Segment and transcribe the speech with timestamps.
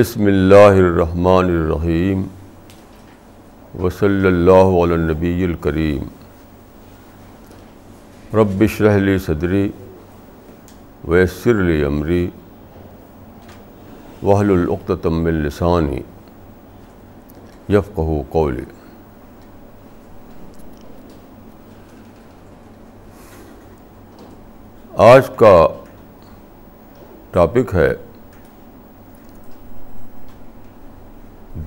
[0.00, 2.22] بسم اللہ الرحمن الرحیم
[3.80, 6.06] وصلی اللہ علی النبی الکریم
[8.34, 9.66] رب اشرح لی صدری
[11.04, 12.22] ویسر لی امری
[14.22, 16.00] وحل العقدم من لسانی
[17.68, 18.64] یفقہ قولی
[25.08, 25.56] آج کا
[27.30, 27.92] ٹاپک ہے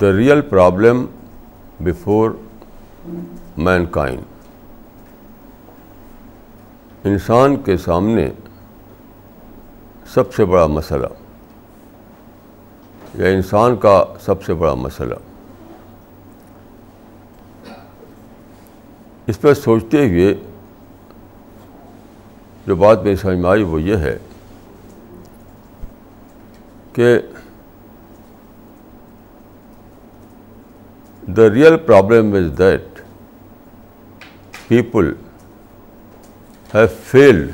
[0.00, 1.04] the real problem
[1.84, 2.30] before
[3.90, 4.20] mankind
[7.10, 8.28] انسان کے سامنے
[10.14, 11.06] سب سے بڑا مسئلہ،
[13.18, 15.14] یا انسان کا سب سے بڑا مسئلہ،
[19.26, 20.34] اس پہ سوچتے ہوئے
[22.66, 24.16] جو بات میری سمجھ میں آئی وہ یہ ہے
[26.92, 27.16] کہ
[31.26, 33.00] the real problem is that
[34.68, 35.12] people
[36.74, 37.50] have failed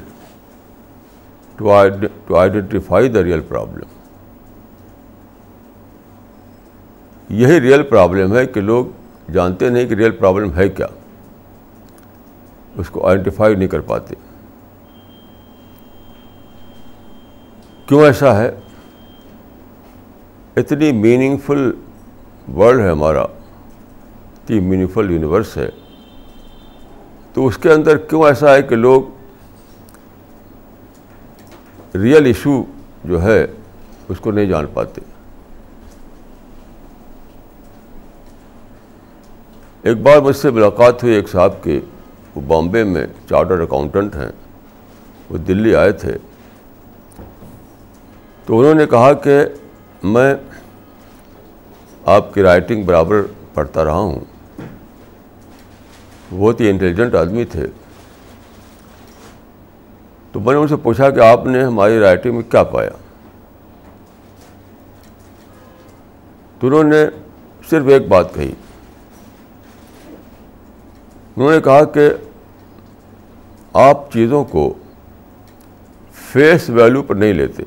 [1.57, 1.73] to
[2.37, 3.89] identify the real problem
[7.29, 8.87] یہی ریئل پرابلم ہے کہ لوگ
[9.33, 10.87] جانتے نہیں کہ ریئل پرابلم ہے کیا۔
[12.77, 14.15] اس کو آئیڈینٹیفائی نہیں کر پاتے۔
[17.87, 18.51] کیوں ایسا ہے؟
[20.57, 21.73] اتنی میننگ فل
[22.57, 23.27] ورلڈ ہے ہمارا۔
[24.51, 25.69] اتنی میننگ یونیورس ہے۔
[27.33, 29.03] تو اس کے اندر کیوں ایسا ہے کہ لوگ
[31.97, 32.65] ریئل ایشو
[33.05, 33.47] جو ہے
[34.09, 35.01] اس کو نہیں جان پاتے؟
[39.83, 41.81] ایک بار مجھ سے ملاقات ہوئی ایک صاحب کی
[42.35, 44.33] وہ بامبے میں چارٹر اکاؤنٹنٹ ہیں۔
[45.31, 46.13] وہ دلی آئے تھے۔
[48.47, 49.41] تو انہوں نے کہا کہ
[50.03, 50.35] میں
[52.07, 53.23] آپ کی رائٹنگ برابر
[53.55, 54.21] پڑھتا رہا ہوں۔
[56.39, 57.67] بہت ہی انٹیلیجنٹ آدمی تھے۔
[60.33, 62.91] تو میں نے ان سے پوچھا کہ آپ نے ہماری رائٹنگ میں کیا پایا۔
[66.61, 67.07] تو انہوں نے
[67.71, 68.53] صرف ایک بات کہی۔
[71.37, 72.11] انہوں نے کہا کہ
[73.73, 74.75] آپ چیزوں کو
[76.13, 77.63] فیس ویلیو پر نہیں لیتے،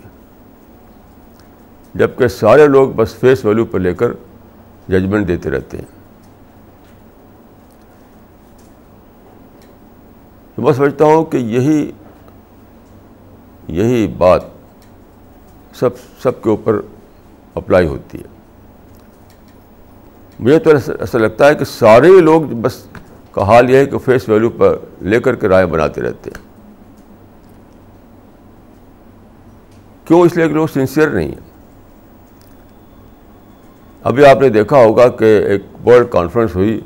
[1.96, 4.12] جبکہ سارے لوگ بس فیس ویلیو پر لے کر
[4.88, 5.93] ججمنٹ دیتے رہتے ہیں۔
[10.56, 11.92] تو میں سمجھتا ہوں کہ یہی
[13.68, 14.42] یہی بات
[15.74, 15.90] سب
[16.24, 16.82] سب کے اوپر
[17.56, 18.34] اپلائی ہوتی ہے۔
[20.40, 20.70] مجھے تو
[21.00, 22.86] ایسا لگتا ہے کہ سارے لوگ بس
[23.32, 26.44] کا حال یہ ہے کہ فیس ویلیو پر لے کر کے رائے بناتے رہتے ہیں۔
[30.08, 31.54] کیوں؟ اس لیے کہ لوگ سنسیئر نہیں ہیں۔
[34.04, 36.82] ابھی آپ نے دیکھا ہوگا کہ ایک ورلڈ کانفرنس ہوئی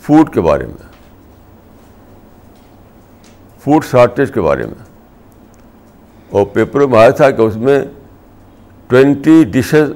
[0.00, 0.87] فوڈ کے بارے میں۔
[3.58, 4.88] فوڈ شارٹیج کے بارے میں۔
[6.30, 7.84] اور پیپر میں آیا تھا کہ اس میں
[8.86, 9.92] ٹوینٹی ڈشز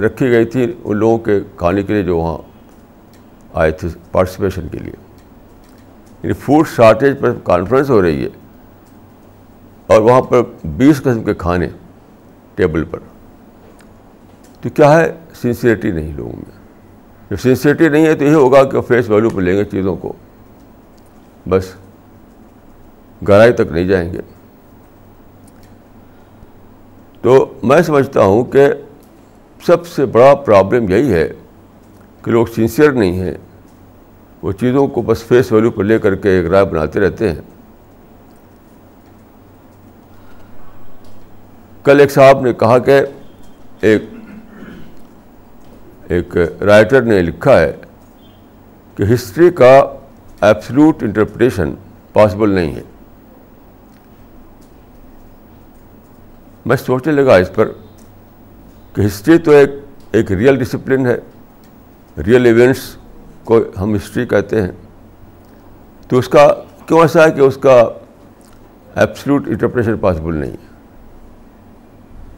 [0.00, 2.38] رکھی گئی تھی ان لوگوں کے کھانے کے لیے جو وہاں
[3.54, 4.92] آئے تھے پارٹیسپیشن کے لیے۔
[6.22, 8.28] یعنی فوڈ شارٹیج پر کانفرنس ہو رہی ہے
[9.86, 11.68] اور وہاں پر بیس قسم کے کھانے
[12.54, 12.98] ٹیبل پر۔
[14.60, 15.12] تو کیا ہے
[15.42, 16.58] سنسیئرٹی نہیں لوگوں میں؟
[17.30, 20.12] جب سنسیئرٹی نہیں ہے تو یہ ہوگا کہ فیس ویلیو پہ لیں گے چیزوں کو۔
[21.48, 21.74] بس۔
[23.28, 24.20] گہرائی تک نہیں جائیں گے۔
[27.22, 28.68] تو میں سمجھتا ہوں کہ
[29.66, 31.28] سب سے بڑا پرابلم یہی ہے
[32.22, 33.34] کہ لوگ سنسیئر نہیں ہیں۔
[34.42, 37.40] وہ چیزوں کو بس فیس ویلیو پر لے کر کے ایک رائے بناتے رہتے ہیں۔
[41.84, 43.00] کل ایک صاحب نے کہا کہ
[43.80, 44.02] ایک
[46.08, 47.72] ایک رائٹر نے لکھا ہے
[48.96, 49.94] کہ ہسٹری کا
[50.40, 51.74] ایبسلوٹ انٹرپریٹیشن
[52.12, 52.82] پاسبل نہیں ہے۔
[56.66, 57.68] میں سوچنے لگا اس پر
[58.92, 59.70] کہ ہسٹری تو ایک
[60.12, 61.18] ایک ریئل ڈسپلن ہے۔
[62.26, 62.96] ریئل ایونٹس
[63.44, 64.70] کو ہم ہسٹری کہتے ہیں۔
[66.08, 66.54] تو اس کا
[66.86, 67.88] کیوں ایسا ہے کہ اس کا
[68.94, 70.74] ایبسلوٹ انٹرپریشن پاسبل نہیں ہے؟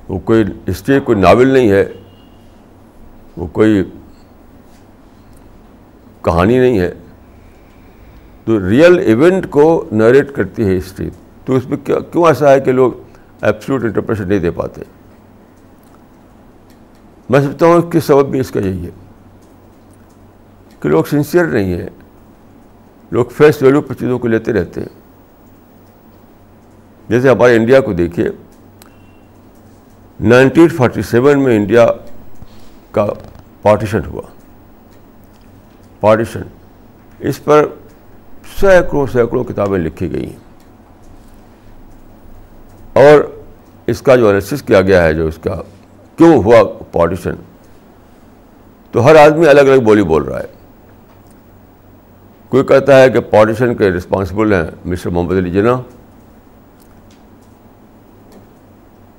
[0.09, 1.93] وہ کوئی ہسٹری، کوئی ناول نہیں ہے۔
[3.37, 3.85] وہ کوئی
[6.23, 6.95] کہانی نہیں ہے۔
[8.45, 11.11] تو ریئل ایونٹ کو نریٹ کرتی ہے ہسٹری۔
[11.45, 12.93] تو اس میں کیوں ایسا ہے کہ لوگ
[13.41, 14.83] ایبسلوٹ انٹرپریشن نہیں دے پاتے۔
[17.29, 18.91] میں سمجھتا ہوں کہ سبب بھی اس کا یہی ہے
[20.81, 21.89] کہ لوگ سنسیئر نہیں ہیں،
[23.11, 25.01] لوگ فیس ویلیو پر چیزوں کو لیتے رہتے ہیں۔
[27.09, 28.29] جیسے ہمارے انڈیا کو دیکھیے
[30.21, 31.87] نائنٹین فورٹی سیون میں انڈیا
[32.91, 33.07] کا
[33.63, 34.23] پارٹیشن ہوا۔
[36.01, 36.43] پارٹیشن
[37.19, 37.67] اس پر
[38.61, 40.48] سینکڑوں سینکڑوں کتابیں لکھی گئی ہیں۔
[42.99, 43.21] اور
[43.87, 45.61] اس کا جو انالیسس کیا گیا ہے، جو اس کا
[46.17, 46.63] کیوں ہوا
[46.93, 47.35] پارٹیشن
[48.93, 50.47] تو ہر آدمی الگ الگ بولی بول رہا ہے۔
[52.49, 55.81] کوئی کہتا ہے کہ پارٹیشن کے رسپانسبل ہیں مسٹر محمد علی جناح۔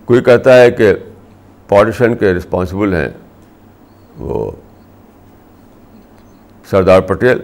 [0.06, 0.94] کوئی کہتا ہے کہ
[1.68, 3.10] پارٹیشن کے رسپانسبل ہیں
[4.18, 4.52] وہ
[6.70, 7.40] سردار پٹیل۔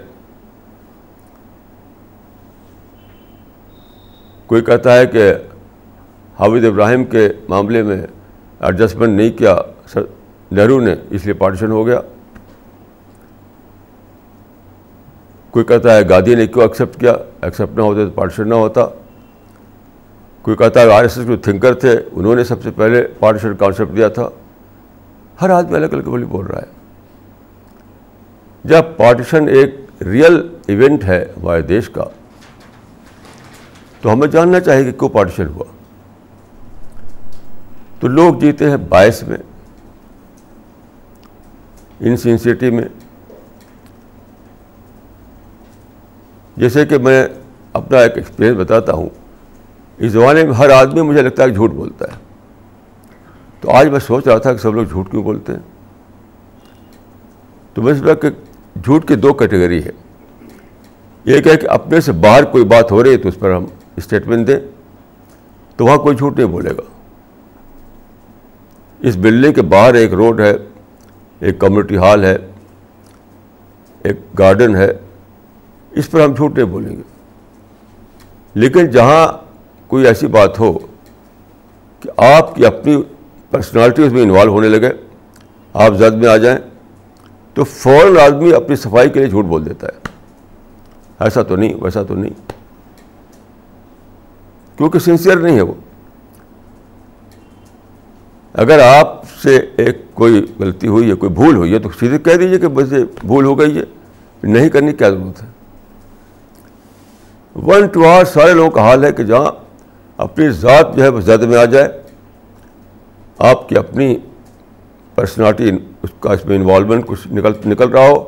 [4.46, 5.34] کوئی کہتا ہے کہ
[6.40, 8.02] حافظ ابراہیم کے معاملے میں
[8.60, 9.58] ایڈجسٹمنٹ نہیں کیا
[10.52, 12.00] نہرو نے اس لیے پارٹیشن ہو گیا۔
[15.52, 18.86] کوئی کہتا ہے گاندھی نے کیوں ایکسیپٹ کیا؟ ایکسیپٹ نہ ہوتا تو پارٹیشن نہ ہوتا۔
[20.42, 23.56] کوئی کہتا ہے آر ایس ایس جو تھنکر تھے، انہوں نے سب سے پہلے پارٹیشن
[23.56, 24.30] کانسیپٹ دیا تھا۔
[25.42, 26.68] ہر آدمی الگ الگ بولی بول رہا ہے۔
[28.64, 32.04] جب پارٹیشن ایک ریئل ایونٹ ہے ہمارے دیش کا،
[34.02, 35.64] تو ہمیں جاننا چاہیے کہ کیوں پارٹیشن ہوا۔
[38.00, 39.38] تو لوگ جیتے ہیں باعث میں
[42.00, 42.86] انسینسٹی میں۔
[46.57, 47.27] جیسے کہ میں
[47.74, 49.09] اپنا ایک ایکسپیرئنس بتاتا ہوں۔
[49.97, 52.18] اس زمانے میں ہر آدمی مجھے لگتا ہے کہ جھوٹ بولتا ہے۔
[53.62, 55.59] تو آج میں سوچ رہا تھا کہ سب لوگ جھوٹ کیوں بولتے ہیں؟
[57.74, 58.30] تو میں سمجھا کہ
[58.83, 59.91] جھوٹ کی دو کیٹیگری ہے
[61.24, 63.65] ایک ہے کہ اپنے سے باہر کوئی بات ہو رہی ہے تو اس پر ہم
[63.95, 64.59] اسٹیٹمنٹ دیں،
[65.75, 66.94] تو وہاں کوئی جھوٹ نہیں بولے گا۔
[69.06, 70.54] اس بلڈنگ کے باہر ایک روڈ ہے،
[71.40, 72.38] ایک کمیونٹی ہال ہے،
[74.04, 74.94] ایک گارڈن ہے،
[75.92, 77.02] اس پر ہم جھوٹ نہیں بولیں گے۔
[78.54, 79.28] لیکن جہاں
[79.88, 80.78] کوئی ایسی بات ہو
[82.00, 83.04] کہ آپ کی اپنی
[83.50, 84.90] پرسنالٹی اس میں انوالو ہونے لگے،
[85.74, 86.60] آپ زد میں آ جائیں،
[87.54, 90.08] تو فوراً آدمی اپنی صفائی کے لیے جھوٹ بول دیتا ہے۔
[91.19, 92.51] ایسا تو نہیں، ویسا تو نہیں۔
[94.78, 95.74] کیونکہ سنسیئر نہیں ہے وہ۔
[98.57, 102.36] اگر آپ سے ایک کوئی غلطی ہوئی ہے کوئی بھول ہوئی ہے تو سیدھے کہہ
[102.36, 103.84] دیجیے کہ بس یہ بھول ہو گئی ہے،
[104.44, 105.48] نہیں کرنے کی کیا ضرورت ہے؟
[107.56, 109.52] ون ٹو آر سارے لوگوں کا حال ہے کہ جہاں
[110.18, 111.88] اپنی ذات جو ہے وہ زد میں آ جائے،
[113.38, 114.16] آپ کی اپنی
[115.16, 115.69] پرسنالٹی
[116.04, 118.24] اس کا اس میں انوالومنٹ کچھ نکل نکل رہا ہو،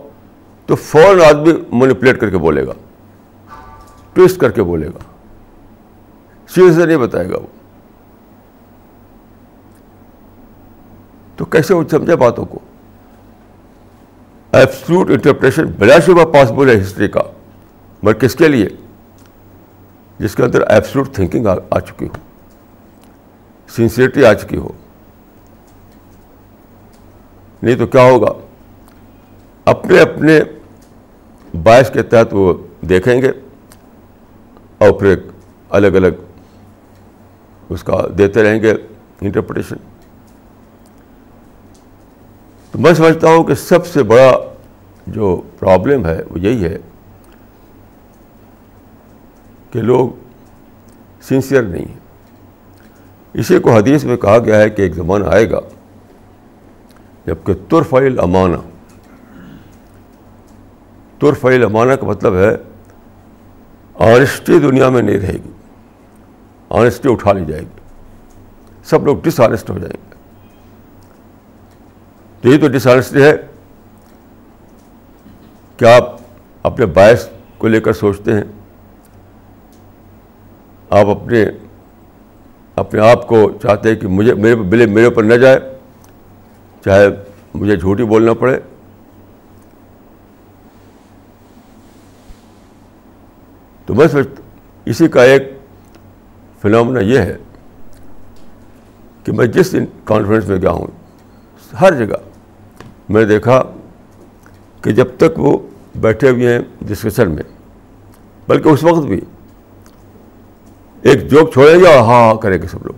[0.66, 2.74] تو فوراً آدمی مینیپولیٹ کر کے بولے گا
[4.14, 5.00] ٹوسٹ کر کے بولے گا۔
[6.50, 7.48] سیدھے سے نہیں بتائے گا وہ۔
[11.38, 12.60] تو کیسے وہ سمجھے باتوں کو؟
[14.52, 17.22] ایبسلوٹ انٹرپریشن بلا شبہ پاسبل ہے ہسٹری کا۔
[18.04, 18.68] مگر کس کے لیے؟
[20.20, 22.18] جس کے اندر ایبسلوٹ تھنکنگ آ چکی ہو۔
[23.70, 24.68] سنسیئرٹی آ چکی ہو۔
[27.64, 28.34] نہیں تو کیا ہوگا؟
[29.66, 30.40] اپنے اپنے
[31.64, 33.32] باعث کے تحت وہ دیکھیں گے
[34.78, 35.20] اور پھر ایک
[35.70, 36.08] الگ الگ
[37.70, 38.74] اس کا دیتے رہیں گے
[39.22, 39.76] انٹرپریٹیشن
[42.78, 44.32] تو میں سمجھتا ہوں کہ سب سے بڑا
[45.08, 46.78] جو پرابلم ہے وہ یہی ہے
[49.72, 50.10] کہ لوگ
[51.22, 52.00] سنسیئر نہیں ہیں۔
[53.34, 55.60] اسی کو حدیث میں کہا گیا ہے کہ ایک زمانہ آئے گا
[57.26, 58.58] جبکہ ترفیل امانہ
[61.20, 62.56] ترفیل امانہ کا مطلب ہے
[64.14, 65.52] آنےسٹی دنیا میں نہیں رہے گی،
[66.70, 67.80] آنےسٹی اٹھا لی جائے گی،
[68.84, 70.16] سب لوگ ڈس آنےسٹ ہو جائیں گے۔
[72.48, 73.36] تو تو ڈس آنےسٹی ہے۔
[75.78, 76.16] کیا آپ
[76.64, 77.28] اپنے باعث
[77.58, 78.44] کو لے کر سوچتے ہیں؟
[80.90, 81.46] آپ اپنے
[82.76, 85.60] اپنے آپ کو چاہتے ہیں کہ مجھے، میرے بلے میرے اوپر نہ جائے،
[86.86, 87.08] چاہے
[87.54, 88.60] مجھے جھوٹی بولنا پڑے۔
[93.86, 94.16] تو بس
[94.86, 95.58] اسی کا ایک
[96.62, 97.38] فنامنا یہ ہے
[99.24, 100.88] کہ میں جس کانفرنس میں گیا ہوں،
[101.82, 102.16] ہر جگہ
[103.10, 103.62] میں نے دیکھا
[104.84, 105.58] کہ جب تک وہ
[105.96, 107.44] بیٹھے ہوئے ہیں ڈسکشن میں،
[108.48, 109.20] بلکہ اس وقت بھی
[111.04, 112.96] ایک جوک چھوڑیں گے اور ہاں ہاں کریں گے سب لوگ۔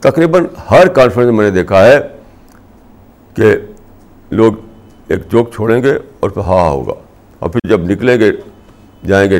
[0.00, 1.98] تقریباً ہر کانفرنس میں نے دیکھا ہے
[3.34, 3.54] کہ
[4.30, 4.52] لوگ
[5.08, 6.92] ایک جوک چھوڑیں گے اور پھر ہاں ہاں ہوگا۔
[7.38, 8.30] اور پھر جب نکلیں گے،
[9.06, 9.38] جائیں گے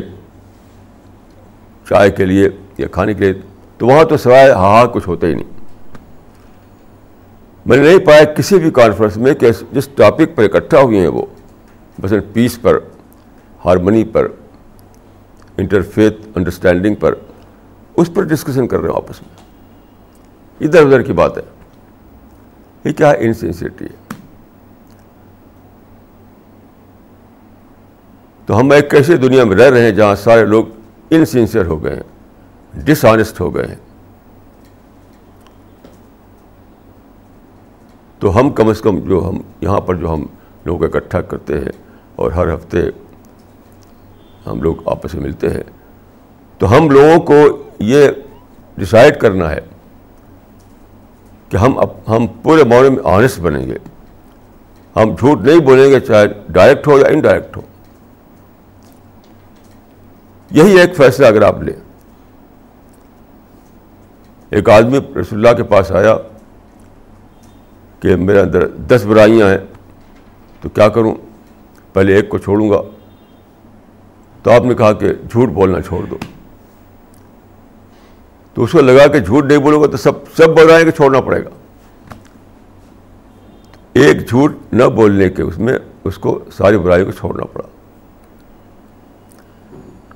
[1.86, 3.32] چائے کے لیے یا کھانے کے لیے،
[3.80, 5.59] تو وہاں تو سوائے ہاں ہاں کچھ ہوتا ہی نہیں۔
[7.70, 11.08] میں نے نہیں پایا کسی بھی کانفرنس میں کہ جس ٹاپک پر اکٹھا ہوئے ہیں
[11.08, 11.26] وہ،
[11.98, 12.78] مثلاً پیس پر
[13.64, 14.28] ہارمنی پر
[15.56, 17.14] انٹرفیتھ انڈرسٹینڈنگ پر،
[17.96, 19.36] اس پر ڈسکشن کر رہے ہیں آپس میں۔
[20.60, 21.42] ادھر ادھر کی بات ہے
[22.84, 24.14] یہ کیا انسینسٹی ہے؟
[28.46, 30.64] تو ہم ایک ایسی دنیا میں رہ رہے ہیں جہاں سارے لوگ
[31.10, 33.89] انسنسیئر ہو گئے ہیں ڈس آنےسٹ ہو گئے ہیں۔
[38.20, 40.26] تو ہم کم از کم جو ہم یہاں پر جو ہم
[40.64, 41.72] لوگ اکٹھا کرتے ہیں
[42.16, 42.78] اور ہر ہفتے
[44.46, 45.62] ہم لوگ آپس میں ملتے ہیں،
[46.58, 48.08] تو ہم لوگوں کو یہ
[48.76, 49.60] ڈسائڈ کرنا ہے
[51.48, 53.76] کہ ہم ہم پورے معاملے میں آنےسٹ بنیں گے۔
[54.96, 57.62] ہم جھوٹ نہیں بولیں گے، چاہے ڈائریکٹ ہو یا انڈائریکٹ ہو۔
[60.50, 61.76] یہی ایک فیصلہ اگر آپ لیں۔
[64.50, 66.16] ایک آدمی رسول اللہ کے پاس آیا
[68.00, 69.58] کہ میرے اندر دس برائیاں ہیں،
[70.60, 71.14] تو کیا کروں؟
[71.92, 72.82] پہلے ایک کو چھوڑوں گا۔
[74.42, 76.16] تو آپ نے کہا کہ جھوٹ بولنا چھوڑ دو۔
[78.54, 81.20] تو اس کو لگا کہ جھوٹ نہیں بولوں گا تو سب سب برائیں کہ چھوڑنا
[81.20, 81.50] پڑے گا۔
[83.92, 87.68] ایک جھوٹ نہ بولنے کے اس میں اس کو ساری برائیوں کو چھوڑنا پڑا۔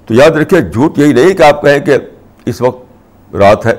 [0.06, 1.96] تو یاد رکھیے، جھوٹ یہی نہیں کہ آپ کہیں کہ
[2.46, 2.86] اس وقت
[3.34, 3.74] رات ہے،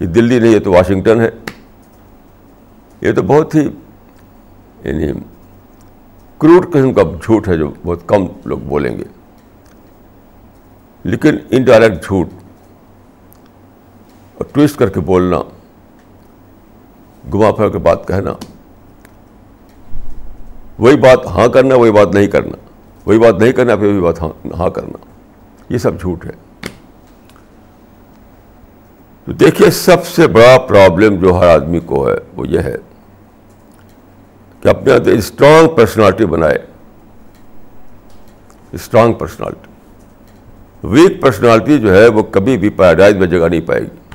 [0.00, 1.30] یہ دلی نہیں ہے تو واشنگٹن ہے۔
[3.02, 3.68] یہ تو بہت ہی
[4.84, 5.12] یعنی
[6.38, 9.04] کروٹ قسم کا جھوٹ ہے جو بہت کم لوگ بولیں گے۔
[11.02, 12.28] لیکن انڈائریکٹ جھوٹ
[14.34, 15.38] اور ٹویسٹ کر کے بولنا
[17.34, 18.32] گما پھر کے بات کہنا،
[20.78, 22.56] وہی بات ہاں کرنا، وہی بات نہیں کرنا،
[23.06, 25.04] وہی بات نہیں کرنا، پھر وہی بات ہاں ہاں کرنا۔
[25.68, 26.32] یہ سب جھوٹ ہے۔
[29.24, 32.76] تو دیکھیے، سب سے بڑا پرابلم جو ہر آدمی کو ہے، وہ یہ ہے۔
[34.62, 36.58] کہ اپنے اندر اسٹرانگ پرسنالٹی بنائے۔
[38.72, 39.72] اسٹرانگ پرسنالٹی
[40.86, 44.14] ویک پرسنالٹی جو ہے وہ کبھی بھی پیراڈائز میں جگہ نہیں پائے گی۔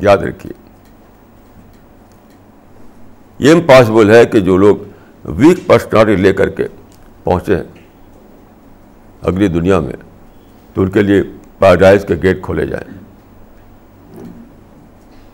[0.00, 0.52] یاد رکھیے۔
[3.38, 4.76] یہ امپاسبل ہے کہ جو لوگ
[5.24, 6.64] ویک پرسنالٹی لے کر کے
[7.24, 7.64] پہنچے ہیں
[9.22, 9.96] اگلی دنیا میں،
[10.74, 11.22] تو ان کے لیے
[11.58, 12.98] پیراڈائز کے گیٹ کھولے جائیں۔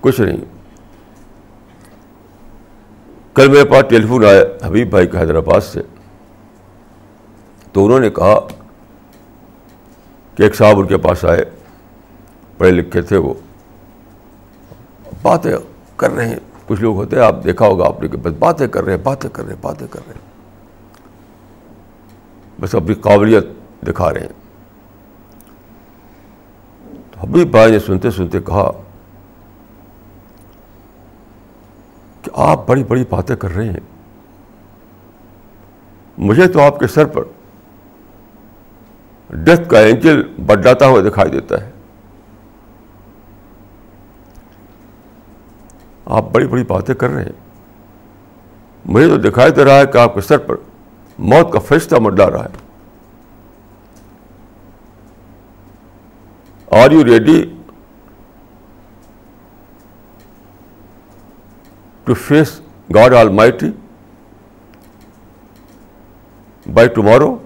[0.00, 0.57] کچھ نہیں۔
[3.38, 5.82] کل میرے پاس ٹیلی فون آیا، حبیب بھائی کا حیدرآباد سے۔
[7.72, 8.40] تو انہوں نے کہا
[10.36, 11.44] کہ ایک صاحب ان کے پاس آئے،
[12.58, 13.34] پڑھے لکھے تھے وہ۔
[15.22, 15.56] باتیں
[15.96, 18.68] کر رہے ہیں۔ کچھ لوگ ہوتے ہیں، آپ دیکھا ہوگا آپ نے کہ بس باتیں
[18.68, 20.30] کر رہے ہیں، باتیں کر رہے ہیں، باتیں کر رہے ہیں۔
[22.60, 23.46] بس اپنی قابلیت
[23.88, 24.28] دکھا رہے ہیں۔
[27.22, 28.70] حبیب بھائی نے سنتے سنتے کہا
[32.28, 33.80] کہ آپ بڑی بڑی باتیں کر رہے ہیں۔
[36.18, 37.22] مجھے تو آپ کے سر پر
[39.30, 41.70] ڈیتھ کا اینجل بڈاتا ہوا دکھائی دیتا ہے۔
[46.04, 47.32] آپ بڑی بڑی باتیں کر رہے ہیں۔
[48.84, 50.56] مجھے تو دکھائی دے رہا ہے کہ آپ کے سر پر
[51.18, 52.68] موت کا فرشتہ مڈا رہا ہے۔
[56.84, 57.57] Are you ready
[62.08, 62.60] to face
[62.94, 63.66] God almighty
[66.74, 67.36] by tomorrow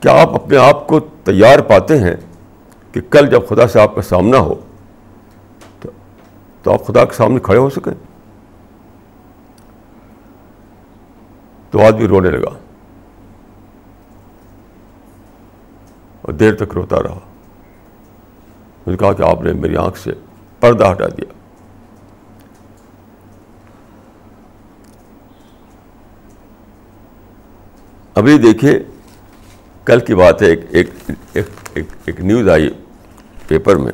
[0.00, 2.16] کیا آپ اپنے آپ کو تیار پاتے ہیں
[2.92, 4.54] کہ کل جب خدا سے آپ کا سامنا ہو
[6.62, 7.92] تو آپ خدا کے سامنے کھڑے ہو سکیں؟
[11.70, 12.58] تو آدمی رونے لگا
[16.22, 17.18] اور دیر تک روتا رہا۔
[18.86, 20.12] نے کہا کہ آپ نے میری آنکھ سے
[20.60, 21.32] پردہ ہٹا دیا۔
[28.14, 28.78] ابھی دیکھیے
[29.84, 30.90] کل کی بات ہے، ایک
[31.32, 31.48] ایک
[32.04, 32.68] ایک نیوز آئی
[33.48, 33.92] پیپر میں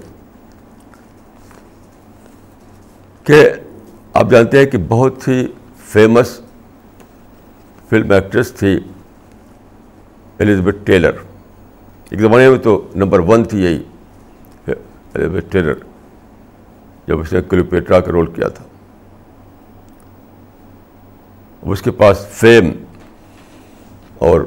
[3.27, 3.39] کہ
[4.15, 5.47] آپ جانتے ہیں کہ بہت ہی
[5.93, 6.41] فیمس
[7.89, 8.79] فلم ایکٹریس تھی
[10.39, 11.17] الزبتھ ٹیلر
[12.11, 13.83] ایک زمانے میں تو نمبر ون تھی یہی
[14.67, 15.75] الزبتھ ٹیلر
[17.07, 18.65] جب اس نے کلیوپیٹرا کا رول کیا تھا۔
[21.63, 22.65] اس کے پاس فیم
[24.19, 24.41] اور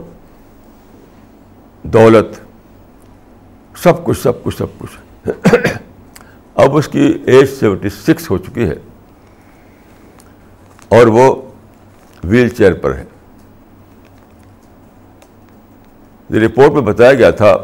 [1.83, 2.39] دولت،
[3.77, 5.27] سب کچھ سب کچھ سب کچھ۔
[6.55, 8.75] اب اس کی ایج سیونٹی سکس ہو چکی ہے
[10.89, 11.41] اور وہ
[12.23, 13.05] ویل چیئر پر ہے۔
[16.45, 17.57] رپورٹ میں بتایا گیا تھا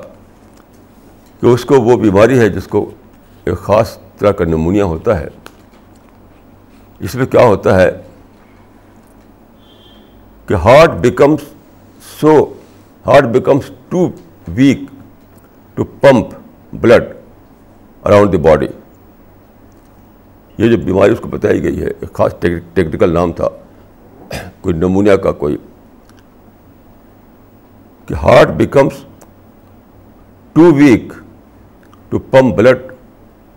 [1.40, 2.92] کہ اس کو وہ بیماری ہے جس کو
[3.46, 5.28] ایک خاص طرح کا نمونیا ہوتا ہے۔
[7.00, 7.92] اس میں کیا ہوتا ہے
[10.48, 11.40] کہ heart becomes
[12.22, 12.54] so
[13.06, 14.10] heart becomes too
[14.48, 14.80] weak
[15.74, 16.26] to pump
[16.74, 17.04] blood
[18.04, 18.68] around the body
[20.58, 22.36] یہ جو بیماری اس کو بتائی گئی ہے، ایک خاص
[22.74, 23.48] ٹیکنیکل نام تھا۔
[24.62, 25.58] کوئی نمونیا کا کوئی۔
[28.06, 28.94] کہ heart becomes
[30.54, 31.14] too weak
[32.10, 32.78] to pump blood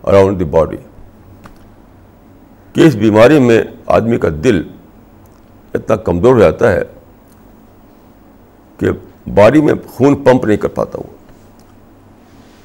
[0.03, 0.77] around the body
[2.73, 4.63] کہ اس بیماری میں آدمی کا دل
[5.73, 6.81] اتنا کمزور ہو جاتا ہے
[8.77, 8.87] کہ
[9.29, 11.13] باڈی میں خون پمپ نہیں کر پاتا وہ۔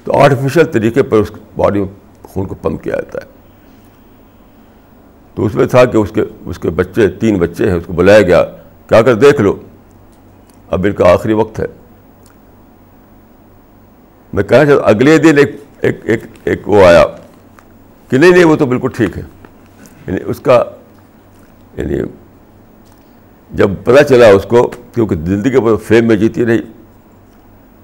[0.04, 1.88] تو آرٹیفیشل طریقے پر اس باڈی میں
[2.22, 3.32] خون کو پمپ کیا جاتا ہے۔
[5.34, 7.92] تو اس میں تھا کہ اس کے اس کے بچے، تین بچے ہیں، اس کو
[7.92, 8.44] بلایا گیا۔
[8.88, 9.56] کیا کر، دیکھ لو۔
[10.70, 11.66] اب ان کا آخری وقت ہے۔
[14.32, 17.04] میں کہنا چاہتا اگلے دن ایک ایک ایک ایک وہ آیا۔
[18.14, 19.22] کہ نہیں نہیں، وہ تو بالکل ٹھیک ہے۔
[20.06, 20.64] یعنی اس کا
[21.76, 21.94] یعنی
[23.50, 26.58] جب پتہ چلا اس کو، کیونکہ زندگی پر فیم میں جیتی رہی،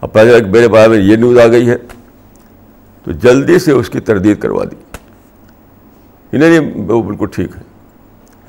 [0.00, 1.76] اب پتہ چلا کہ میرے بارے میں یہ نیوز آ گئی ہے،
[3.04, 4.76] تو جلدی سے اس کی تردید کروا دی۔
[6.38, 7.62] نہیں نہیں، وہ بالکل ٹھیک ہے۔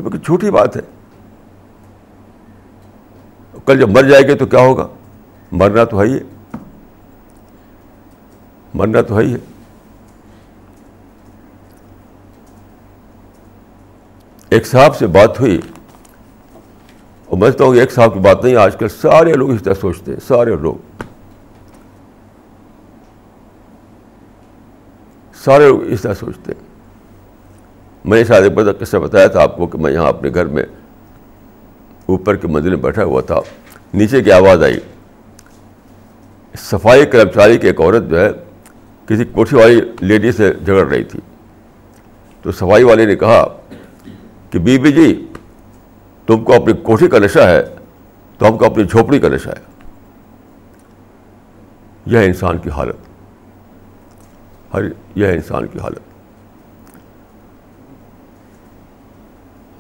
[0.04, 0.82] بالکل چھوٹی بات ہے۔
[3.66, 4.88] کل جب مر جائے گے تو کیا ہوگا؟
[5.52, 6.20] مرنا تو ہے ہی
[8.74, 9.51] مرنا تو ہے ہی ہے۔
[14.52, 15.62] ایک صاحب سے بات ہوئی
[17.26, 19.64] اور میں سمجھتا ہوں کہ ایک صاحب کی بات نہیں، آج کل سارے لوگ اس
[19.64, 20.76] طرح سوچتے ہیں، سارے لوگ۔
[25.44, 26.68] سارے لوگ اس طرح سوچتے ہیں۔
[28.06, 30.64] میں نے شاید ایک قصہ بتایا تھا آپ کو کہ میں یہاں اپنے گھر میں
[32.06, 33.40] اوپر کے منزل میں بیٹھا ہوا تھا۔
[33.94, 34.80] نیچے کی آواز آئی۔
[36.58, 38.30] صفائی کرمچاری کی ایک عورت جو ہے،
[39.08, 41.20] کسی کوٹھی والی لیڈی سے جھگڑ رہی تھی۔
[42.42, 43.58] تو صفائی والے نے کہا
[44.52, 45.34] کہ بی بی جی
[46.26, 47.64] تم کو اپنی کوٹھی کا نشہ ہے،
[48.38, 49.72] تو ہم کو اپنی جھوپڑی کا نشہ ہے۔
[52.06, 52.96] یہ انسان کی حالت۔
[54.74, 54.82] ہر،
[55.16, 56.00] یہ انسان کی حالت۔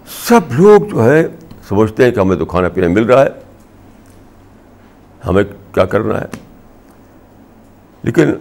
[0.07, 1.27] سب لوگ جو ہے
[1.69, 3.29] سمجھتے ہیں کہ ہمیں تو کھانا پینا مل رہا ہے۔
[5.27, 6.25] ہمیں کیا کرنا ہے؟
[8.03, 8.33] لیکن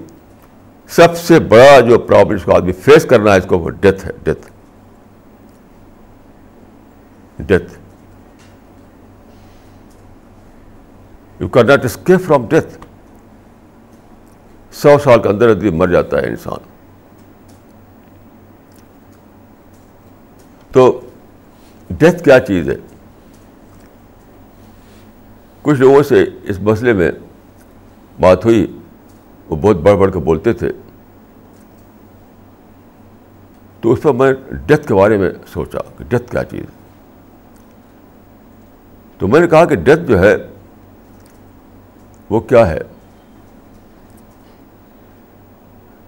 [0.89, 4.07] سب سے بڑا جو پرابلم اس کو آدمی فیس کرنا ہے، اس کو وہ ڈیتھ
[4.07, 4.51] ہے death
[7.47, 7.79] death
[11.41, 12.79] you can not escape from death
[14.73, 16.69] سو سال کے اندر اندر مر جاتا ہے انسان.
[20.73, 21.01] تو
[21.91, 22.77] ڈیتھ کیا چیز ہے؟
[25.63, 27.11] کچھ لوگوں سے اس مسئلے میں
[28.21, 28.79] بات ہوئی،
[29.49, 30.73] وہ بہت بڑھ بڑھ کے بولتے تھے۔
[33.81, 34.33] تو اس پر میں
[34.67, 36.80] ڈیتھ کے بارے میں سوچا کہ ڈیتھ کیا چیز ہے؟
[39.21, 40.37] تو میں نے کہا کہ ڈیتھ جو ہے
[42.31, 42.79] وہ کیا ہے؟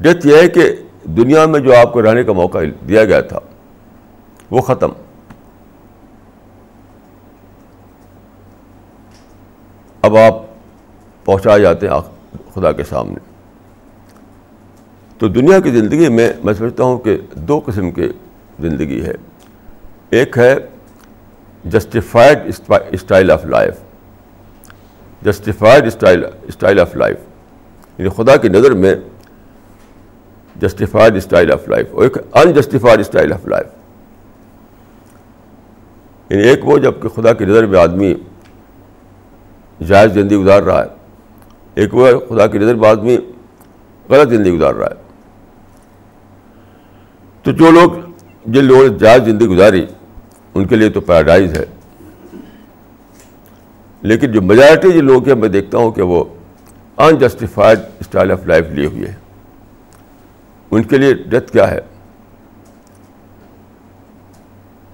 [0.01, 3.39] ڈیتھ یہ ہے کہ دنیا میں جو آپ کو رہنے کا موقع دیا گیا تھا،
[4.51, 4.89] وہ ختم۔
[10.03, 10.35] اب آپ
[11.25, 11.95] پہنچائے جاتے ہیں
[12.55, 13.19] خدا کے سامنے۔
[15.19, 18.09] تو دنیا کی زندگی میں میں سمجھتا ہوں کہ دو قسم کی
[18.61, 19.15] زندگی ہے۔
[20.11, 20.57] ایک ہے
[21.65, 22.39] justified
[22.93, 23.75] style of life
[25.23, 27.19] justified style style of life
[27.99, 28.95] یعنی خدا کی نظر میں
[30.57, 33.67] جسٹیفائڈ اسٹائل آف لائف اور ایک انجسٹیفائڈ اسٹائل آف لائف
[36.31, 38.15] یعنی ایک وہ جبکہ خدا کی نظر میں آدمی
[39.87, 40.89] جائز زندگی گزار رہا ہے،
[41.75, 43.17] ایک وہ خدا کی نظر میں آدمی
[44.11, 45.01] غلط زندگی گزار رہا ہے۔
[47.43, 47.91] تو جو لوگ
[48.47, 49.87] جن لوگوں نے جائز زندگی گزاری
[50.55, 51.65] ان کے لیے تو پیراڈائز ہے۔
[54.03, 56.25] لیکن جو میجارٹی جو لوگ ہیں، میں دیکھتا ہوں کہ وہ
[56.97, 59.17] انجسٹیفائڈ اسٹائل آف لائف لیے ہوئے ہیں۔
[60.71, 61.81] ان کے لیے ڈیتھ کیا ہے؟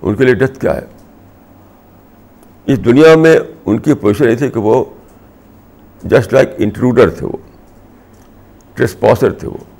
[0.02, 0.86] ان کے لیے ڈیتھ کیا ہے؟
[2.66, 4.84] اس دنیا میں ان کی پوزیشن یہ تھی کہ وہ
[6.02, 7.36] جسٹ لائک انٹروڈر تھے وہ
[8.74, 9.77] ٹریسپاسر تھے وہ۔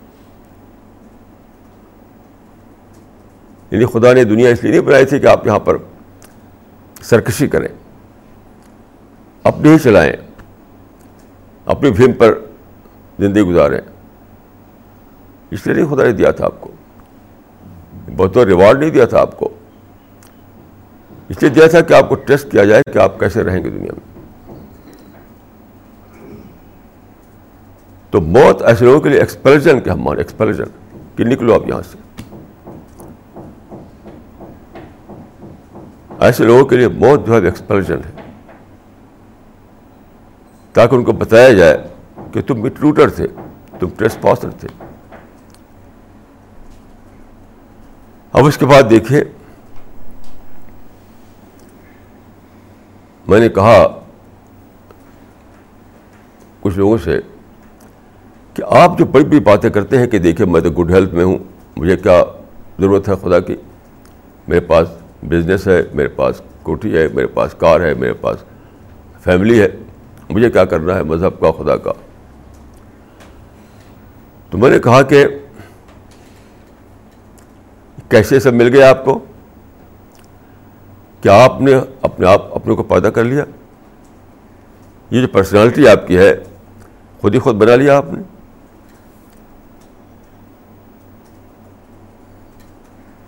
[3.70, 5.76] یعنی خدا نے دنیا اس لیے نہیں بنائی تھی کہ آپ یہاں پر
[7.02, 7.68] سرکشی کریں،
[9.42, 10.12] اپنی ہی چلائیں،
[11.66, 12.38] اپنی بھیم پر
[13.18, 13.80] زندگی گزاریں۔
[15.50, 16.70] اس لیے نہیں خدا نے دیا تھا آپ کو۔
[18.16, 19.48] بہت ریوارڈ نہیں دیا تھا آپ کو۔
[21.28, 23.70] اس لیے دیا تھا کہ آپ کو ٹیسٹ کیا جائے کہ آپ کیسے رہیں گے
[23.70, 24.08] دنیا میں۔
[28.10, 30.64] تو موت ایسے لوگوں کے لیے ایکسپلجن کے ہم مان ایکسپلجن
[31.16, 32.07] کہ نکلو آپ یہاں سے۔
[36.18, 38.10] ایسے لوگوں کے لیے موت جو ہے ایکسپلجن ہے۔
[40.72, 41.76] تاکہ ان کو بتایا جائے
[42.32, 43.26] کہ تم مٹروٹر تھے،
[43.78, 44.68] تم ٹریس پاسر تھے۔
[48.32, 49.24] اب اس کے بعد دیکھیے،
[53.28, 53.86] میں نے کہا
[56.60, 57.20] کچھ لوگوں سے
[58.54, 61.24] کہ آپ جو بڑی بڑی باتیں کرتے ہیں کہ دیکھیں میں تو گڈ ہیلتھ میں
[61.24, 61.38] ہوں،
[61.76, 62.22] مجھے کیا
[62.80, 63.56] ضرورت ہے خدا کی؟
[64.48, 64.88] میرے پاس
[65.22, 68.36] بزنس ہے، میرے پاس کوٹھی ہے، میرے پاس کار ہے، میرے پاس
[69.20, 69.68] فیملی ہے۔
[70.30, 71.92] مجھے کیا کرنا ہے؟ مذہب کا، خدا کا۔
[74.50, 75.26] تو میں نے کہا کہ
[78.08, 79.18] کیسے سب مل گیا آپ کو؟
[81.20, 83.44] کیا آپ نے اپنے آپ اپنے کو پیدا کر لیا؟
[85.10, 86.34] یہ جو پرسنالٹی آپ کی ہے،
[87.20, 88.22] خود ہی خود بنا لیا آپ نے؟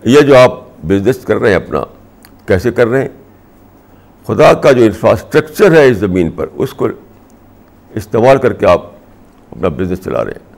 [0.05, 1.85] یہ جو آپ بزنس کر رہے ہیں اپنا۔
[2.47, 3.09] کیسے کر رہے ہیں؟
[4.27, 6.89] خدا کا جو انفراسٹرکچر ہے اس زمین پر، اس کو
[7.95, 8.87] استعمال کر کے آپ
[9.51, 10.51] اپنا بزنس چلا رہے ہیں۔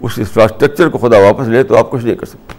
[0.00, 2.54] اس انفراسٹرکچر کو خدا واپس لے تو آپ کچھ نہیں کر سکتے۔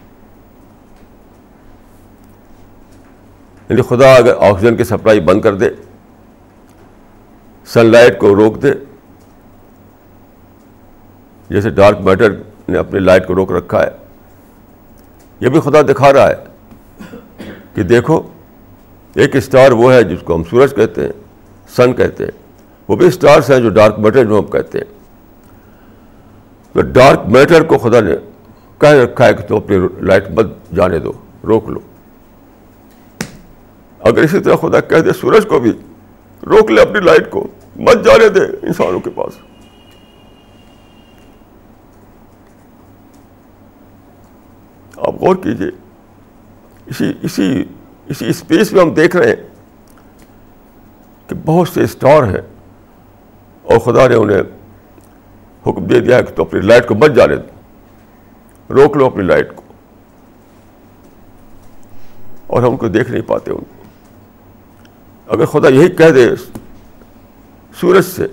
[3.69, 5.69] یعنی خدا اگر آکسیجن کی سپلائی بند کر دے،
[7.65, 8.71] سن لائٹ کو روک دے،
[11.49, 12.31] جیسے ڈارک میٹر
[12.67, 14.02] نے اپنی لائٹ کو روک رکھا ہے۔
[15.39, 16.35] یہ بھی خدا دکھا رہا ہے
[17.75, 18.21] کہ دیکھو،
[19.13, 21.11] ایک اسٹار وہ ہے جس کو ہم سورج کہتے ہیں
[21.75, 22.31] سن کہتے ہیں۔
[22.87, 24.85] وہ بھی اسٹارس ہیں جو ڈارک میٹر جو ہم کہتے ہیں۔
[26.73, 28.15] تو ڈارک میٹر کو خدا نے
[28.77, 31.11] کہہ رکھا ہے کہ تو اپنی لائٹ مت جانے دو،
[31.43, 31.79] روک لو۔
[33.99, 35.71] اگر اسی طرح خدا کہہ دے سورج کو بھی،
[36.45, 39.52] روک لے اپنی لائٹ کو، مت جانے دے انسانوں کے پاس۔
[45.07, 45.67] آپ غور کیجیے
[46.85, 47.63] اسی اسی
[48.05, 49.47] اسی اسپیس میں ہم دیکھ رہے ہیں
[51.27, 52.41] کہ بہت سے اسٹار ہیں
[53.63, 54.41] اور خدا نے انہیں
[55.67, 59.55] حکم دے دیا کہ تو اپنی لائٹ کو مت جانے دو، روک لو اپنی لائٹ
[59.55, 59.63] کو۔
[62.47, 63.83] اور ہم کو دیکھ نہیں پاتے ان کو۔
[65.27, 66.29] اگر خدا یہی کہہ دے
[67.79, 68.27] سورج سے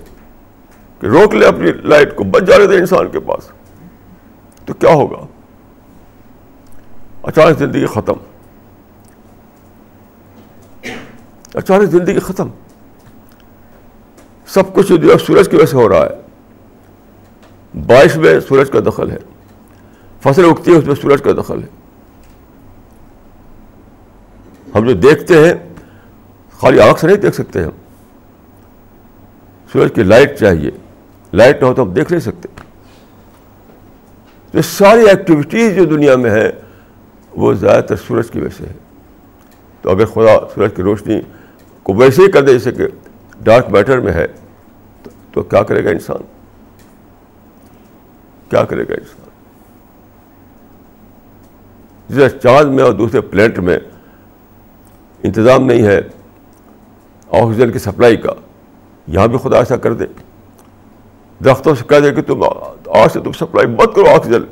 [0.99, 3.51] کہ روک لے اپنی لائٹ کو بچ جانے دے انسان کے پاس،
[4.65, 5.25] تو کیا ہوگا؟
[7.23, 8.13] اچانک زندگی ختم۔
[11.53, 12.47] اچانک زندگی ختم۔
[14.45, 16.21] سب کچھ جو سورج کی وجہ سے ہو رہا ہے۔
[17.87, 19.17] بارش میں سورج کا دخل ہے۔
[20.23, 21.67] فصل اگتی ہے اس میں سورج کا دخل ہے۔
[24.75, 25.53] ہم جو دیکھتے ہیں،
[26.51, 27.71] خالی آنکھ سے نہیں دیکھ سکتے ہم۔
[29.71, 30.71] سورج کی لائٹ چاہیے۔
[31.33, 32.47] لائٹ نہ ہو تو ہم دیکھ نہیں سکتے۔
[34.53, 36.51] یہ ساری ایکٹیویٹیز جو دنیا میں ہے
[37.35, 38.73] وہ زیادہ تر سورج کی وجہ سے ہے۔
[39.81, 41.19] تو اگر خدا سورج کی روشنی
[41.83, 42.87] کو ویسے ہی کر دے جیسے کہ
[43.43, 44.27] ڈارک میٹر میں ہے،
[45.31, 46.23] تو کیا کرے گا انسان؟
[48.49, 49.29] کیا کرے گا انسان؟
[52.09, 53.79] جیسے چاند میں اور دوسرے پلینٹ میں
[55.23, 56.01] انتظام نہیں ہے
[57.31, 58.33] آکسیجن کی سپلائی کا،
[59.07, 60.05] یہاں بھی خدا ایسا کر دے۔
[61.45, 64.43] درختوں سے کہہ دے کہ تم آج سے تم سپلائی مت کرو آکسیجن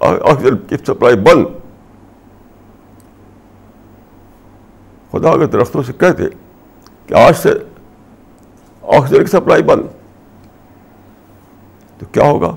[0.00, 1.46] آکسیجن کی سپلائی بند۔
[5.18, 6.24] خدا اگر درختوں سے کہہ دے
[7.06, 7.48] کہ آج سے
[8.82, 9.82] آکسیجن کی سپلائی بند۔
[11.98, 12.56] تو کیا ہوگا؟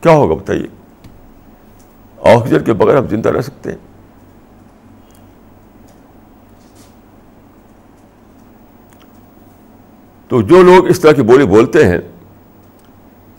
[0.00, 0.66] کیا ہوگا بتائیے؟
[2.20, 3.78] آکسیجن کے بغیر ہم زندہ رہ سکتے ہیں۔
[10.28, 11.98] تو جو لوگ اس طرح کی بولی بولتے ہیں،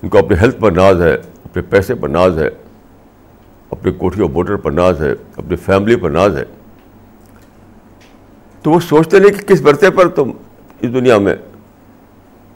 [0.02, 2.50] ان کو اپنے ہیلتھ پر ناز ہے، اپنے پیسے پر ناز ہے
[3.70, 6.44] اپنے کوٹھی اور موٹر پر ناز ہے، اپنی فیملی پر ناز ہے۔
[8.64, 10.32] تو وہ سوچتے نہیں کہ کس برتے پر تم
[10.80, 11.36] اس دنیا میں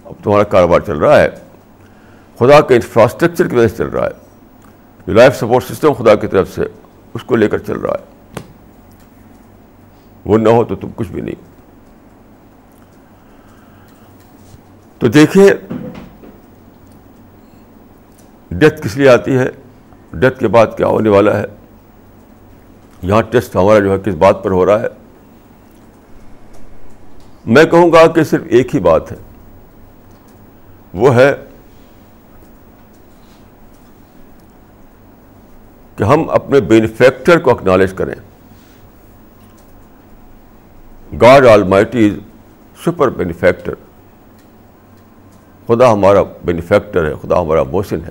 [0.06, 1.30] اب تمہارا کاروبار چل رہا ہے۔
[2.40, 4.12] خدا کے انفراسٹرکچر کی وجہ سے چل رہا ہے۔
[5.08, 6.62] جو لائف سپورٹ سسٹم خدا کی طرف سے
[7.14, 8.06] اس کو لے کر چل رہا ہے۔
[10.26, 11.36] وہ نہ ہو تو تم کچھ بھی نہیں۔
[15.00, 15.54] تو دیکھیے
[18.52, 19.50] ڈیتھ کس لیے آتی ہے؟
[20.14, 21.46] ڈیتھ کے بعد کیا ہونے والا ہے؟
[23.02, 24.88] یہاں ٹیسٹ ہمارا جو ہے کس بات پر ہو رہا ہے؟
[27.48, 29.18] میں کہوں گا کہ صرف ایک ہی بات ہے۔
[30.94, 31.36] وہ ہے
[35.96, 38.16] کہ ہم اپنے بینیفیکٹر کو اکنالج کریں۔
[41.22, 42.14] God almighty is
[42.86, 43.74] super benefactor
[45.68, 48.10] خدا ہمارا بینیفیکٹر ہے، خدا ہمارا موسن ہے۔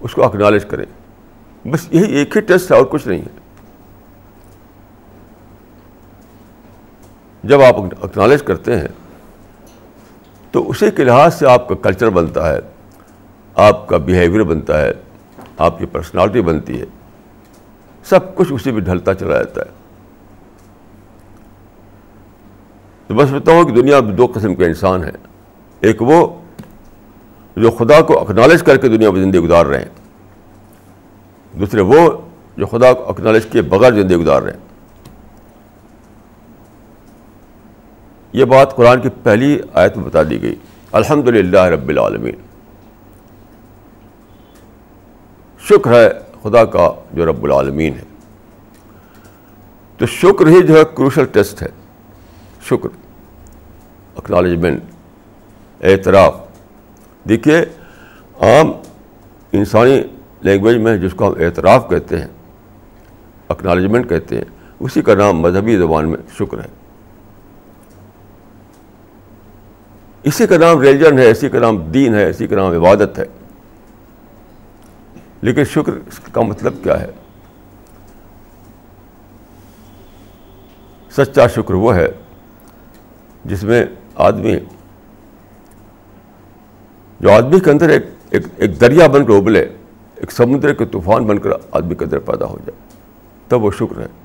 [0.00, 0.86] اس کو اکنالج کریں۔
[1.68, 3.43] بس یہی ایک ہی ٹیسٹ ہے اور کچھ نہیں ہے۔
[7.44, 8.88] جب آپ اکنالج کرتے ہیں،
[10.50, 12.58] تو اسی کے لحاظ سے آپ کا کلچر بنتا ہے،
[13.54, 14.92] آپ کا بیہیویئر بنتا ہے،
[15.58, 16.84] آپ کی پرسنالٹی بنتی ہے،
[18.04, 19.70] سب کچھ اسی پہ ڈھلتا چلا جاتا ہے۔
[23.06, 25.26] تو بس بتاؤں کہ دنیا میں دو قسم کے انسان ہیں۔
[25.80, 26.40] ایک وہ
[27.56, 29.88] جو خدا کو اکنالج کر کے دنیا میں زندگی گزار رہے ہیں۔
[31.60, 32.10] دوسرے وہ
[32.56, 34.73] جو خدا کو اکنالج کیے بغیر زندگی گزار رہے ہیں۔
[38.34, 40.54] یہ بات قرآن کی پہلی آیت میں بتا دی گئی۔
[40.92, 42.34] الحمد للہ رب العالمین۔
[45.58, 46.10] شکر ہے
[46.42, 48.02] خدا کا جو رب العالمین ہے۔
[49.98, 51.68] تو شکر ہی جو ہے کروشل ٹیسٹ ہے۔
[52.62, 52.88] شکر۔
[54.16, 54.82] اکنالجمنٹ،
[55.82, 56.36] اعتراف۔
[57.28, 57.60] دیکھیے،
[58.40, 58.72] عام
[59.52, 60.02] انسانی
[60.40, 62.28] لینگویج میں جس کو ہم اعتراف کہتے ہیں،
[63.48, 64.44] اکنالجمنٹ کہتے ہیں،
[64.80, 66.83] اسی کا نام مذہبی زبان میں شکر ہے۔
[70.24, 73.24] اسی کا نام ریلیجن ہے، اسی کا نام دین ہے، اسی کا نام عبادت ہے۔
[75.42, 75.92] لیکن شکر
[76.32, 77.10] کا مطلب کیا ہے؟
[81.10, 82.08] سچا شکر وہ ہے
[83.44, 83.84] جس میں
[84.14, 84.56] آدمی،
[87.20, 89.68] جو آدمی کے اندر ایک ایک ایک دریا بن کر ابلے،
[90.16, 92.98] ایک سمندر کے طوفان بن کر آدمی کے اندر پیدا ہو جائے،
[93.48, 94.23] تب وہ شکر ہے۔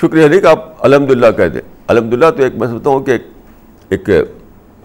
[0.00, 2.90] شکر یہ نہیں کہ آپ الحمد للہ کہہ دیں۔ الحمد للہ تو ایک میں سمجھتا
[2.90, 3.18] ہوں کہ
[3.88, 4.08] ایک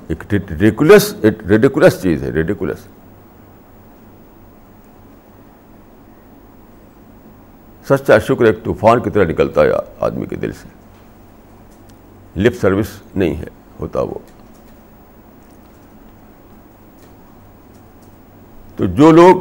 [0.07, 1.15] ایک ریڈیکولس
[1.49, 2.77] ریڈیکولس چیز ہے ریڈیکولس
[7.89, 10.67] سچا شکر ایک طوفان کی طرح نکلتا ہے آدمی کے دل سے۔
[12.39, 13.47] لپ سروس نہیں ہے،
[13.79, 14.19] ہوتا وہ۔
[18.75, 19.35] تو جو لوگ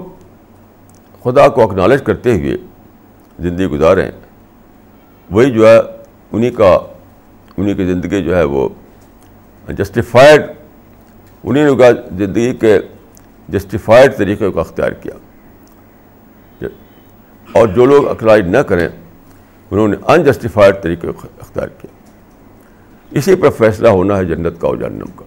[1.23, 2.57] خدا کو اکنالج کرتے ہوئے
[3.39, 4.11] زندگی گزاریں
[5.31, 5.79] وہی جو ہے
[6.33, 6.79] انہیں کا
[7.57, 8.69] انہیں کی زندگی جو ہے وہ
[9.69, 10.43] جسٹیفائڈ
[11.45, 11.71] انہیں نے
[12.17, 12.81] زندگی کے
[13.49, 15.15] جسٹیفائڈ طریقے کو اختیار کیا۔
[17.53, 18.89] اور جو لوگ اکلائی نہ کریں،
[19.71, 22.11] انہوں نے انجسٹیفائڈ طریقے کو اختیار کیا۔
[23.11, 25.25] اسی پر فیصلہ ہونا ہے جنت کا اور جہنم کا۔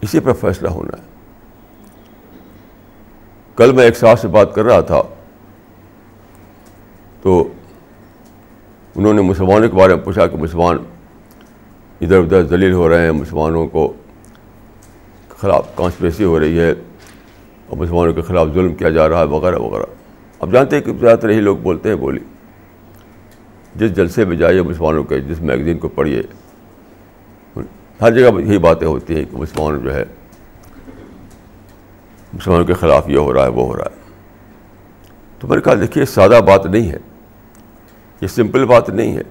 [0.00, 1.11] اسی پر فیصلہ ہونا ہے۔
[3.56, 5.02] کل میں ایک ساتھ سے بات کر رہا تھا،
[7.22, 7.42] تو
[8.94, 10.76] انہوں نے مسلمانوں کے بارے میں پوچھا کہ مسلمان
[12.00, 13.92] ادھر ادھر ذلیل ہو رہے ہیں، مسلمانوں کو
[15.38, 19.58] خلاف کانسپریسی ہو رہی ہے اور مسلمانوں کے خلاف ظلم کیا جا رہا ہے، وغیرہ
[19.58, 19.86] وغیرہ۔
[20.40, 22.20] اب جانتے ہیں کہ زیادہ تر یہی لوگ بولتے ہیں بولی۔
[23.74, 26.22] جس جلسے میں جائیے مسلمانوں کے، جس میگزین کو پڑھیے،
[28.00, 30.04] ہر جگہ یہی باتیں ہوتی ہیں کہ مسلمان جو ہے
[32.32, 34.02] مسلمانوں کے خلاف یہ ہو رہا ہے، وہ ہو رہا ہے۔
[35.38, 36.98] تو میں نے کہا، دیکھیے، سادہ بات نہیں ہے۔
[38.20, 39.22] یہ سمپل بات نہیں ہے۔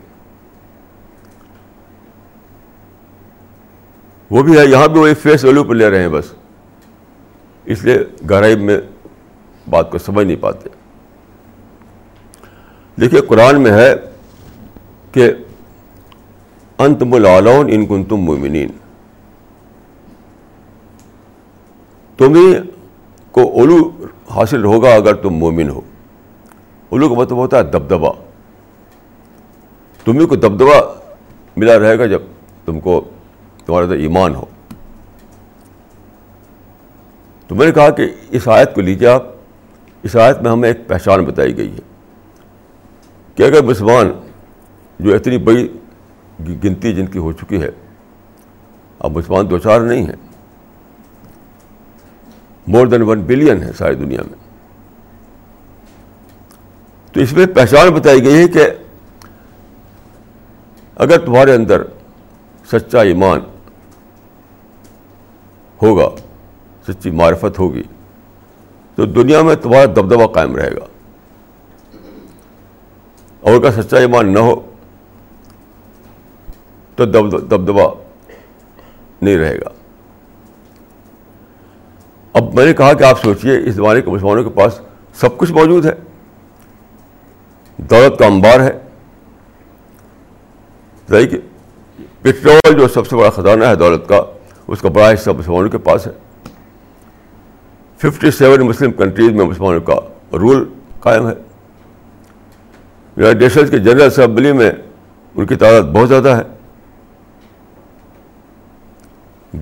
[4.30, 6.34] وہ بھی ہے، یہاں بھی وہی فیس ویلو پہ لے رہے ہیں بس۔
[7.66, 7.98] اس لیے
[8.30, 8.78] گہرائی میں
[9.70, 10.70] بات کو سمجھ نہیں پاتے۔
[13.02, 13.96] دیکھیے، قرآن میں ہے
[15.12, 15.34] کہ
[16.78, 18.70] انتم العلون ان کن تم مومنین
[22.18, 22.81] تمہیں
[23.32, 25.82] کو اولو حاصل ہوگا اگر تم مومن ہو۔
[26.90, 28.12] اولو کا مطلب ہوتا ہے دبدبا
[30.06, 31.00] تمہیں کو دبدبا
[31.58, 32.22] ملا رہے گا جب
[32.66, 33.10] تم کو
[33.66, 34.46] تمہارے اندر ایمان ہو۔
[37.48, 39.24] تو میں نے کہا کہ اس آیت کو لیجیے آپ۔
[40.04, 41.80] اس آیت میں ہمیں ایک پہچان بتائی گئی ہے
[43.36, 44.12] کہ اگر مسلمان
[45.00, 45.68] جو اتنی بڑی
[46.64, 47.70] گنتی جن کی ہو چکی ہے،
[49.00, 50.31] اب مسلمان دو چار نہیں ہیں۔
[52.68, 54.40] مور دین ون بلین ہے ساری دنیا میں۔
[57.14, 58.70] تو اس میں پہچان بتائی گئی ہے کہ
[60.96, 61.84] اگر تمہارے اندر
[62.72, 63.40] سچا ایمان
[65.82, 66.10] ہوگا،
[66.88, 67.84] سچی معرفت ہوگی،
[68.96, 70.86] تو دنیا میں تمہارا دبدبہ قائم رہے گا۔
[73.42, 74.72] اور اگر سچا ایمان نہ ہو،
[76.96, 77.94] تو دبدبا
[79.22, 79.81] نہیں رہے گا۔
[82.34, 84.82] اب میں نے کہا کہ آپ سوچئے، اس زمانے کے مسلمانوں کے پاس
[85.14, 85.94] سب کچھ موجود ہے۔
[87.78, 88.80] دولت کا انبار ہے۔
[91.10, 91.38] یعنی کہ
[92.22, 94.22] پٹرول جو سب سے بڑا خزانہ ہے دولت کا،
[94.68, 96.12] اس کا بڑا حصہ مسلمانوں کے پاس ہے۔
[97.98, 99.96] ففٹی سیون مسلم کنٹریز میں مسلمانوں کا
[100.38, 101.34] رول قائم ہے۔
[103.18, 104.72] یونائٹیڈ نیشنز کے جنرل اسمبلی میں
[105.36, 106.44] ان کی تعداد بہت زیادہ ہے۔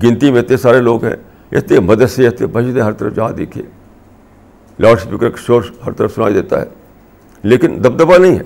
[0.02, 1.16] گنتی میں اتنے سارے لوگ ہیں۔
[1.52, 3.64] اتنے مدرسے اتنے مسجدیں ہر طرف جہاں دیکھیے۔
[4.78, 6.66] لاؤڈ اسپیکر کا شور ہر طرف سنائی دیتا ہے،
[7.42, 8.44] لیکن دبدبا نہیں ہے۔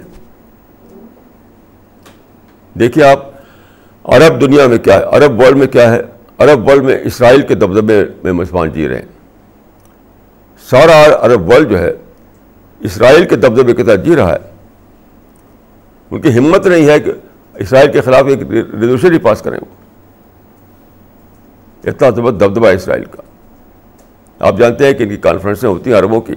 [2.78, 3.18] دیکھیے آپ،
[4.04, 6.00] عرب دنیا میں کیا ہے؟ عرب ورلڈ میں کیا ہے؟
[6.38, 9.08] عرب ورلڈ میں اسرائیل کے دبدبے میں مسلمان جی رہے ہیں۔
[10.70, 11.92] سارا عرب ورلڈ جو ہے،
[12.80, 14.52] اسرائیل کے دبدبے کے تحت جی رہا ہے۔
[16.10, 17.12] ان کی ہمت نہیں ہے کہ
[17.54, 19.84] اسرائیل کے خلاف ایک ریزولوشن ہی پاس کریں۔ وہ
[21.87, 23.23] اتنا زبردست دبدبہ ہے اسرائیل کا۔
[24.38, 26.35] آپ جانتے ہیں کہ ان کی کانفرنسیں ہوتی ہیں عربوں کی۔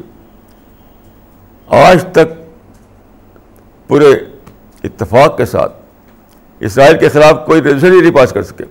[1.68, 2.34] آج تک
[3.88, 4.12] پورے
[4.84, 5.74] اتفاق کے ساتھ
[6.60, 8.64] اسرائیل کے خلاف کوئی ریزولوشن ہی نہیں پاس کر سکے۔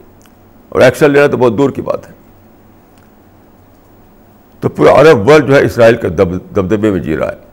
[0.68, 2.12] اور ایکشن لینا تو بہت دور کی بات ہے۔
[4.60, 7.46] تو پورا عرب ورلڈ جو ہے اسرائیل کے دبدبے میں جی رہا ہے۔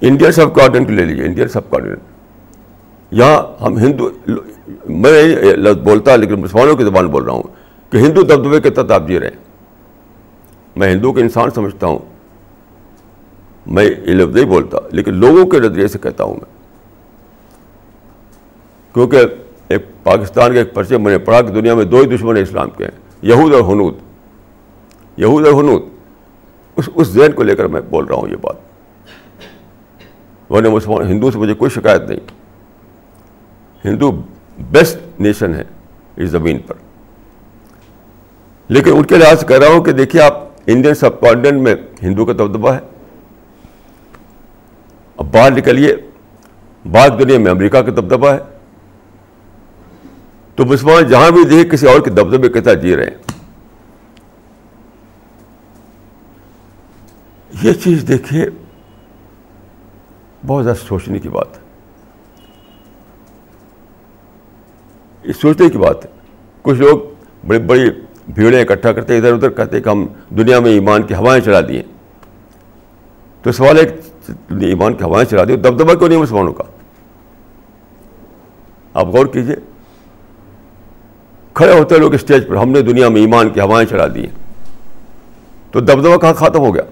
[0.00, 1.98] انڈین سب کانٹینٹ لے لیجیے انڈین سب کانٹینٹ
[3.10, 4.10] یہاں ہم ہندو
[4.88, 7.42] میں لفظ بولتا لیکن مسلمانوں کی زبان بول رہا ہوں
[7.90, 9.44] کہ ہندو دبدبے کے تحت آپ جی رہے ہیں۔
[10.76, 11.98] میں ہندو کے انسان سمجھتا ہوں۔
[13.66, 16.58] میں یہ لفظ نہیں بولتا، لیکن لوگوں کے نظریے سے کہتا ہوں میں۔
[18.94, 19.18] کیونکہ
[19.68, 22.70] ایک پاکستان کے ایک پرچے میں نے پڑھا کہ دنیا میں دو ہی دشمن اسلام
[22.70, 23.94] کے ہیں یہود اور حنود
[25.16, 25.82] یہود اور حنود
[26.76, 28.54] اس اس ذہن کو لے کر میں بول رہا ہوں یہ بات۔
[30.52, 32.20] ورنہ مسلمان، ہندو سے مجھے کوئی شکایت نہیں۔
[33.84, 34.22] ہندو
[34.58, 35.64] بیسٹ نیشن ہے
[36.16, 36.74] اس زمین پر۔
[38.68, 41.74] لیکن ان کے لحاظ سے کہہ رہا ہوں کہ دیکھیے آپ انڈین سب کانٹینٹ میں
[42.02, 42.78] ہندو کا دبدبہ ہے۔
[45.16, 45.96] اب باہر نکلیے،
[46.90, 48.38] بعض دنیا میں امریکہ کا دبدبہ ہے۔
[50.56, 53.32] تو مسلمان جہاں بھی دیکھے کسی اور کے دبدبے کے ساتھ جی رہے ہیں۔
[57.62, 58.46] یہ چیز دیکھیے،
[60.46, 61.67] بہت زیادہ سوچنے کی بات ہے۔
[65.28, 66.10] یہ سوچنے کی بات ہے۔
[66.62, 66.98] کچھ لوگ
[67.46, 67.90] بڑی بڑی
[68.34, 71.82] بھیڑیں اکٹھا کرتے ادھر ادھر کہتے کہ ہم دنیا میں ایمان کی ہوائیں چلا دیے
[73.42, 73.86] تو سوال ہے
[74.66, 76.64] ایمان کی ہوائیں چلا دی دبدبا کیوں نہیں مسلمانوں کا؟
[78.94, 79.56] آپ غور کیجیے
[81.54, 84.26] کھڑے ہوتے لوگ اسٹیج پر، ہم نے دنیا میں ایمان کی ہوائیں چلا دی
[85.70, 86.82] تو دبدبا کہاں ختم ہو گیا؟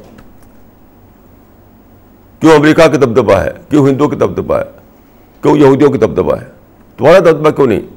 [2.40, 4.70] کیوں امریکہ کا دبدبا ہے؟ کیوں ہندو کا دبدبا ہے؟
[5.42, 6.46] کیوں یہودیوں کا دبدبا ہے؟
[6.96, 7.95] تمہارا دبدبا کیوں نہیں؟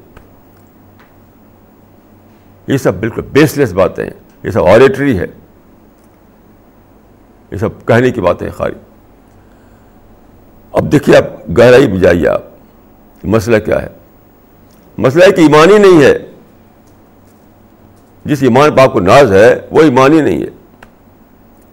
[2.70, 4.10] یہ سب بالکل بیس لیس باتیں ہیں۔
[4.42, 5.26] یہ سب آریٹری ہے۔
[7.52, 8.74] یہ سب کہنے کی باتیں خالی۔
[10.72, 11.24] اب دیکھیے آپ
[11.58, 12.42] گہرائی بھی جائیے آپ۔
[13.24, 13.88] مسئلہ کیا ہے؟
[14.98, 16.18] مسئلہ ہے کہ ایمان ہی نہیں ہے۔
[18.24, 20.50] جس ایمان پہ آپ کو ناز ہے، وہ ایمان ہی نہیں ہے۔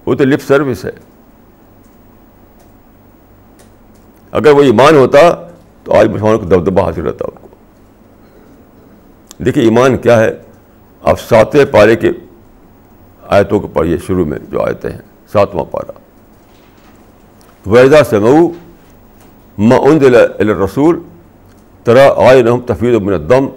[0.06, 0.92] وہ تو لپ سروس ہے۔
[4.32, 5.48] اگر وہ ایمان ہوتا
[5.84, 7.48] تو آج مسلمانوں کو دبدبہ حاصل رہتا ان کو۔
[9.44, 10.38] دیکھیے ایمان کیا ہے؟
[11.02, 12.12] آپ ساتویں پارے کے
[13.28, 15.92] آیتوں کو پڑھیے، شروع میں جو آیتیں ہیں، ساتواں پارا
[17.70, 20.00] ویزا سے مئو
[20.66, 21.00] رسول
[21.84, 23.48] ترا آئے نحم تفید من الدم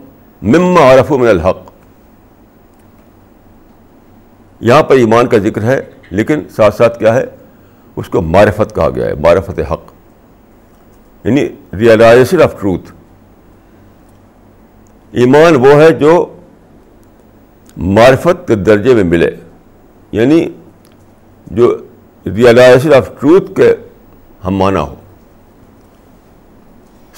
[0.42, 1.70] مما عرف من الحق۔
[4.60, 7.24] یہاں پر ایمان کا ذکر ہے، لیکن ساتھ ساتھ کیا ہے؟
[7.96, 9.92] اس کو معرفت کہا گیا ہے، معرفت حق۔
[11.24, 11.48] یعنی
[11.78, 12.92] ریئلائزیشن آف ٹروتھ
[15.12, 16.36] ایمان وہ ہے جو
[17.76, 19.30] معرفت کے درجے میں ملے۔
[20.12, 20.48] یعنی
[21.46, 21.78] جو
[22.26, 23.74] ریئلائزیشن آف ٹروتھ کے
[24.46, 24.94] ہم مانا ہو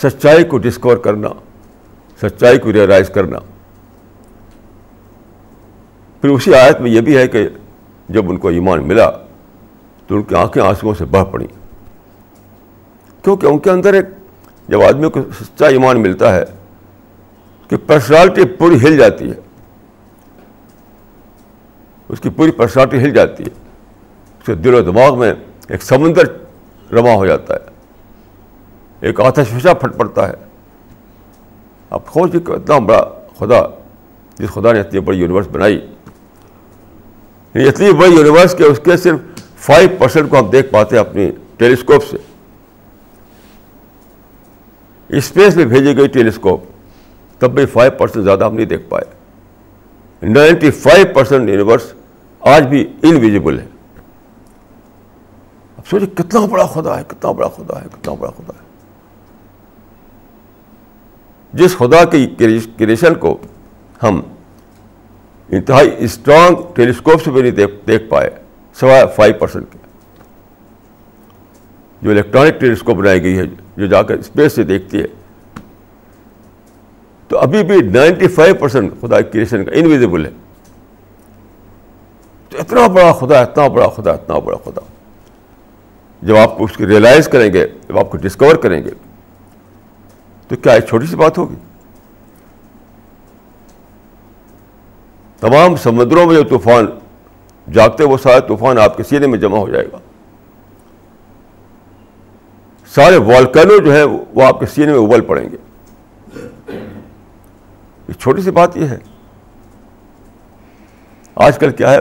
[0.02, 1.28] سچائی کو ڈسکور کرنا،
[2.22, 3.38] سچائی کو ریئلائز کرنا۔
[6.20, 7.48] پھر اسی آیت میں یہ بھی ہے کہ
[8.08, 9.10] جب ان کو ایمان ملا
[10.06, 11.46] تو ان کی آنکھیں آنسوؤں سے بہ پڑیں۔
[13.24, 14.04] کیونکہ ان کے اندر ایک
[14.68, 16.44] جب آدمی کو سچا ایمان ملتا ہے
[17.68, 19.51] کہ پرسنالٹی پوری ہل جاتی ہے۔
[22.12, 23.48] اس کی پوری پرسنالٹی ہل جاتی ہے۔
[24.40, 25.32] اس کے دل و دماغ میں
[25.68, 26.22] ایک سمندر
[26.92, 27.70] رواں ہو جاتا ہے۔
[29.00, 30.34] ایک آتش فشا پھٹ پڑتا ہے۔
[31.90, 33.62] اب خوش اتنا بڑا خدا،
[34.38, 35.86] جس خدا نے اتنی بڑی یونیورس بنائی۔
[37.54, 39.18] یعنی اتنی بڑی یونیورس کہ اس کے صرف
[39.56, 42.16] فائیو پرسینٹ کو ہم دیکھ پاتے ہیں اپنی ٹیلیسکوپ سے۔
[45.08, 46.64] اسپیس میں بھیجی گئی ٹیلیسکوپ
[47.38, 49.22] تب بھی فائیو پرسینٹ زیادہ ہم نہیں دیکھ پائے۔
[50.28, 51.94] نائنٹی فائیو پرسینٹ یونیورس
[52.42, 53.66] آج بھی انویزیبل ہے۔
[55.76, 58.62] اب سوچے کتنا بڑا خدا ہے، کتنا بڑا خدا ہے، کتنا بڑا خدا ہے۔
[61.52, 62.26] جس خدا کی
[62.78, 63.38] کریشن کو
[64.02, 64.20] ہم
[65.48, 68.30] انتہائی اسٹرانگ ٹیلیسکوپ سے بھی نہیں دیکھ پائے،
[68.74, 69.78] سوائے فائیو پرسینٹ کے۔
[72.02, 73.42] جو الیکٹرانک ٹیلیسکوپ بنائی گئی ہے،
[73.76, 75.06] جو جا کر اسپیس سے دیکھتی ہے۔
[77.28, 80.30] تو ابھی بھی نائنٹی فائیو پرسینٹ خدا کریشن کا انویزیبل ہے۔
[82.58, 84.80] اتنا بڑا خدا، اتنا بڑا خدا، اتنا بڑا خدا۔
[86.22, 88.90] جب آپ اس کی ریئلائز کریں گے، جب آپ کو ڈسکور کریں گے،
[90.48, 91.54] تو کیا ایک چھوٹی سی بات ہوگی؟
[95.40, 96.86] تمام سمندروں میں جو طوفان
[97.72, 99.98] جاگتے وہ سارے طوفان آپ کے سینے میں جمع ہو جائے گا۔
[102.86, 105.56] سارے والکینو جو ہے وہ آپ کے سینے میں ابل پڑیں گے۔
[108.06, 108.98] ایک چھوٹی سی بات یہ ہے۔
[111.34, 111.98] آج کل کیا ہے؟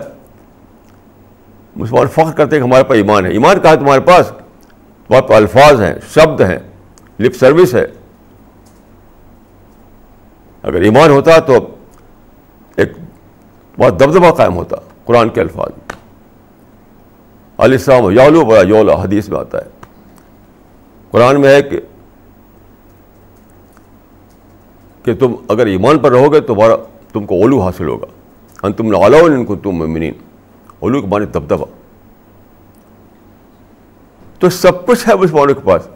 [1.76, 4.28] مسلمان فخر کرتے ہیں کہ ہمارے پاس ایمان ہے۔ ایمان کہا ہے تمہارے پاس؟
[5.08, 6.60] تمہارے پاس الفاظ ہیں، شبد ہیں،
[7.20, 7.88] لپ سروس ہے۔
[10.64, 11.76] اگر ایمان ہوتا تو
[12.76, 12.92] ایک
[13.80, 15.92] بہت دبدبہ قائم ہوتا، قرآن کے الفاظ۔
[17.58, 19.70] علیہ السلام یولو بڑا یولا حدیث میں آتا ہے۔
[21.12, 21.80] قرآن میں ہے کہ
[25.04, 26.76] کہ تم اگر ایمان پر رہو گے تو تمہارا
[27.14, 28.06] تم کو اولو حاصل ہوگا۔
[28.64, 30.14] ان تم ان کو تم ممنین
[30.82, 31.66] اولو کے معنی دبدبا
[34.40, 35.88] تو سب کچھ ہے مسلمانوں کے پاس۔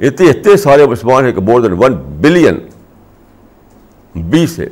[0.00, 2.58] اتنے اتنے سارے مسلمان ہیں کہ مور دین ون بلین
[4.14, 4.68] بیس ہے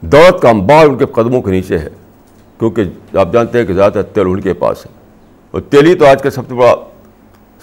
[0.00, 1.88] دولت کا امبار ان کے قدموں کے نیچے ہے۔
[2.58, 4.90] کیونکہ آپ جانتے ہیں کہ زیادہ تر تیل ان کے پاس ہے۔
[5.50, 6.74] اور تیل ہی تو آج کا سب سے بڑا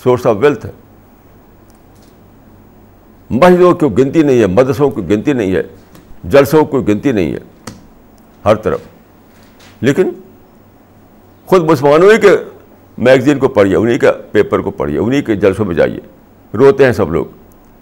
[0.03, 0.71] سورس آف ویلتھ ہے۔
[3.29, 5.63] مسجدوں کی گنتی نہیں ہے، مدرسوں کی گنتی نہیں ہے،
[6.23, 7.37] جلسوں کی گنتی نہیں ہے۔
[8.45, 8.79] ہر طرف۔
[9.81, 10.09] لیکن
[11.45, 12.31] خود مسلمانوں ہی کے
[12.97, 15.99] میگزین کو پڑھیے انہیں کے پیپر کو پڑھیے انہیں کے جلسوں میں جائیے۔
[16.53, 17.25] روتے ہیں سب لوگ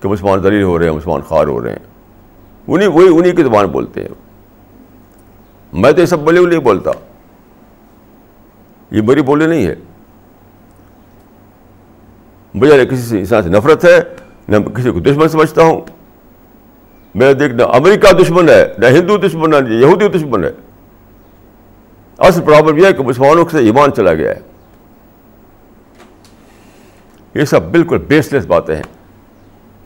[0.02, 1.80] کہ مسلمان دلیل ہو رہے ہیں، مسلمان خوار ہو رہے ہیں۔
[2.68, 4.10] انہیں وہی انہیں کی زبان بولتے ہیں۔
[5.74, 6.92] میں تو یہ سب بولے نہیں بولتا۔
[8.92, 9.76] یہ بری بولے نہیں ہے۔
[12.54, 14.00] مجھے کسی انسان سے نفرت ہے،
[14.48, 15.97] نہ کسی کو دشمن سمجھتا ہوں۔
[17.16, 20.52] میں دیکھ، نہ امریکہ دشمن ہے، نہ ہندو دشمن ہے یہودی دشمن ہے۔
[22.18, 24.40] اصل پرابلم یہ ہے کہ مسلمانوں سے ایمان چلا گیا ہے۔
[27.36, 28.84] یہ سب بالکل بیس لیس باتیں ہیں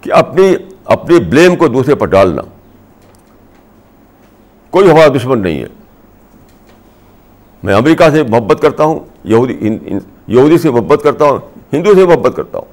[0.02, 0.56] کہ اپنی
[0.86, 2.42] اپنی بلیم کو دوسرے پر ڈالنا۔
[4.70, 5.68] کوئی ہمارا دشمن نہیں ہے۔
[7.64, 9.78] میں امریکہ سے محبت کرتا ہوں، یہودی
[10.28, 11.40] یہودی سے محبت کرتا ہوں،
[11.74, 12.66] ہندو سے محبت کرتا ہوں۔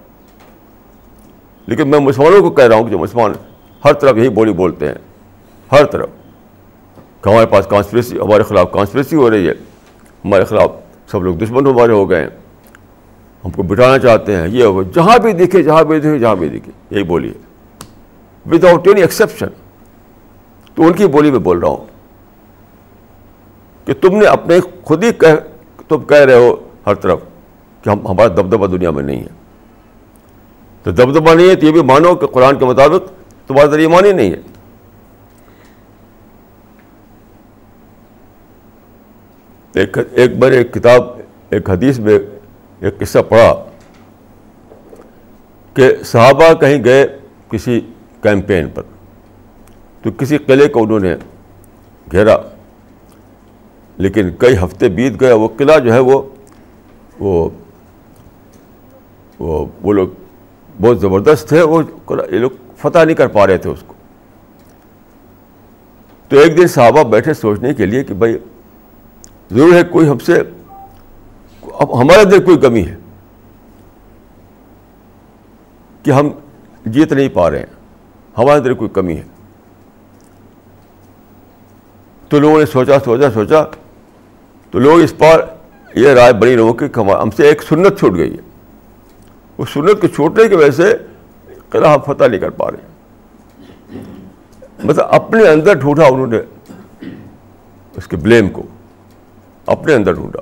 [1.66, 3.32] لیکن میں مسلمانوں کو کہہ رہا ہوں کہ جو مسلمان
[3.84, 4.94] ہر طرف یہی بولی بولتے ہیں۔
[5.72, 6.08] ہر طرف۔
[7.20, 9.52] کہ ہمارے پاس کانسپریسی ہمارے خلاف کانسپریسی ہو رہی ہے۔
[10.24, 10.70] ہمارے خلاف
[11.06, 12.28] سب لوگ دشمن ہمارے ہو گئے ہیں۔
[13.44, 16.48] ہم کو بٹھانا چاہتے ہیں۔ یہ ہو جہاں بھی دکھے جہاں بھی دکھے جہاں بھی
[16.48, 17.34] دکھے یہی بولی ہے۔
[18.50, 19.46] ود آؤٹ اینی ایکسیپشن
[20.74, 21.86] تو ان کی بولی میں بول رہا ہوں۔
[23.86, 25.34] کہ تم نے اپنے خود ہی کہہ،
[25.88, 26.56] تم کہہ رہے ہو
[26.86, 27.18] ہر طرف
[27.82, 29.38] کہ ہم، ہمارا دبدبہ دنیا میں نہیں ہے۔
[30.82, 33.17] تو دبدبہ نہیں ہے تو یہ بھی مانو کہ قرآن کے مطابق
[33.48, 34.40] تمہارا ذریعہ ایمان ہی نہیں ہے۔
[39.74, 41.02] ایک ایک بار ایک کتاب،
[41.50, 42.18] ایک حدیث میں
[42.80, 43.64] ایک قصہ پڑھا
[45.74, 47.18] کہ صحابہ کہیں گئے
[47.50, 47.80] کسی
[48.22, 48.82] کیمپین پر۔
[50.02, 51.16] تو کسی قلعے کو انہوں نے
[52.10, 52.36] گھیرا۔
[53.96, 56.22] لیکن کئی ہفتے بیت گئے وہ قلعہ جو ہے وہ
[59.40, 60.08] وہ وہ لوگ
[60.80, 63.94] بہت زبردست تھے۔ وہ یہ لوگ فتح نہیں کر پا رہے تھے اس کو۔
[66.28, 68.38] تو ایک دن صحابہ بیٹھے سوچنے کے لیے کہ بھائی،
[69.50, 70.42] ضرور ہے کوئی ہم سے،
[71.62, 72.96] اب ہمارے اندر کوئی کمی ہے
[76.02, 76.28] کہ ہم
[76.86, 77.72] جیت نہیں پا رہے ہیں،
[78.38, 79.22] ہمارے اندر کوئی کمی ہے۔
[82.28, 83.62] تو لوگوں نے سوچا سوچا سوچا،
[84.70, 85.44] تو لوگ اس پر
[85.94, 86.86] یہ رائے بنی لوگوں کی
[87.22, 88.42] ہم سے ایک سنت چھوٹ گئی ہے۔
[89.58, 90.96] اس سنت کے چھوٹنے کی وجہ سے
[91.70, 92.98] قلعہ فتح نہیں کر پا رہے۔
[94.84, 96.40] مطلب اپنے اندر ڈھونڈا انہوں نے۔
[97.96, 98.62] اس کے بلیم کو
[99.66, 100.40] اپنے اندر ڈھونڈا۔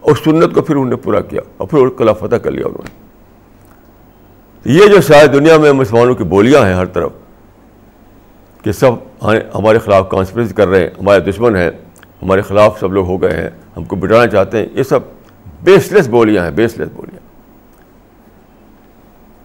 [0.00, 2.84] اور سنت کو پھر انہوں نے پورا کیا۔ اور پھر قلعہ فتح کر لیا انہوں
[2.84, 3.08] نے۔
[4.64, 7.12] یہ جو شاید دنیا میں مسلمانوں کی بولیاں ہیں ہر طرف،
[8.62, 8.90] کہ سب
[9.54, 11.70] ہمارے خلاف کانسپریسی کر رہے ہیں، ہمارے دشمن ہیں،
[12.22, 15.00] ہمارے خلاف سب لوگ ہو گئے ہیں، ہم کو بٹانا چاہتے ہیں، یہ سب
[15.62, 17.27] بیس لیس بولیاں ہیں بیس لیس بولیاں۔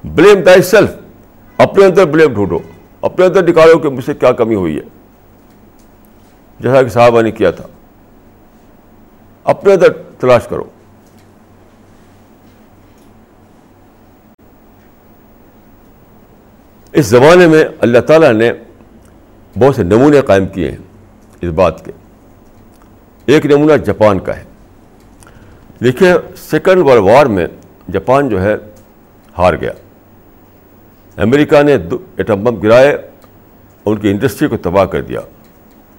[0.03, 0.89] بلیم دائی سیلف
[1.57, 2.59] اپنے اندر بلیم ڈھونڈو۔
[3.01, 4.81] اپنے اندر نکالو کہ مجھ سے کیا کمی ہوئی ہے۔
[6.59, 7.67] جیسا کہ صاحبہ نے کیا تھا۔
[9.43, 10.63] اپنے اندر تلاش کرو۔
[16.91, 18.51] اس زمانے میں اللہ تعالیٰ نے
[19.59, 20.77] بہت سے نمونے قائم کیے ہیں
[21.41, 21.91] اس بات کے۔
[23.25, 24.43] ایک نمونہ جاپان کا ہے۔
[25.83, 27.47] دیکھیے، سیکنڈ ورلڈ وار میں
[27.91, 28.55] جاپان جو ہے،
[29.37, 29.71] ہار گیا۔
[31.17, 31.77] امریکہ نے
[32.17, 32.97] ایٹم بم گرائے،
[33.85, 35.19] ان کی انڈسٹری کو تباہ کر دیا۔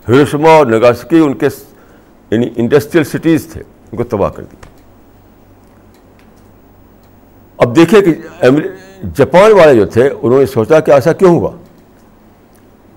[0.08, 1.48] ہیروشما اور نگاسکی ان کے
[2.30, 4.66] یعنی انڈسٹریل سٹیز تھے، ان کو تباہ کر دیا۔
[7.56, 8.14] اب دیکھیں کہ
[9.16, 11.50] جاپان والے جو تھے، انہوں نے سوچا کہ ایسا کیوں ہوا؟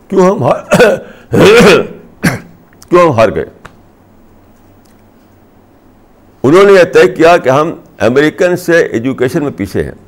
[0.07, 0.43] کیوں ہم
[2.89, 3.45] کیوں ہم ہار گئے؟
[6.43, 10.06] انہوں نے یہ طے کیا کہ ہم امریکن سے ایجوکیشن میں پیچھے ہیں۔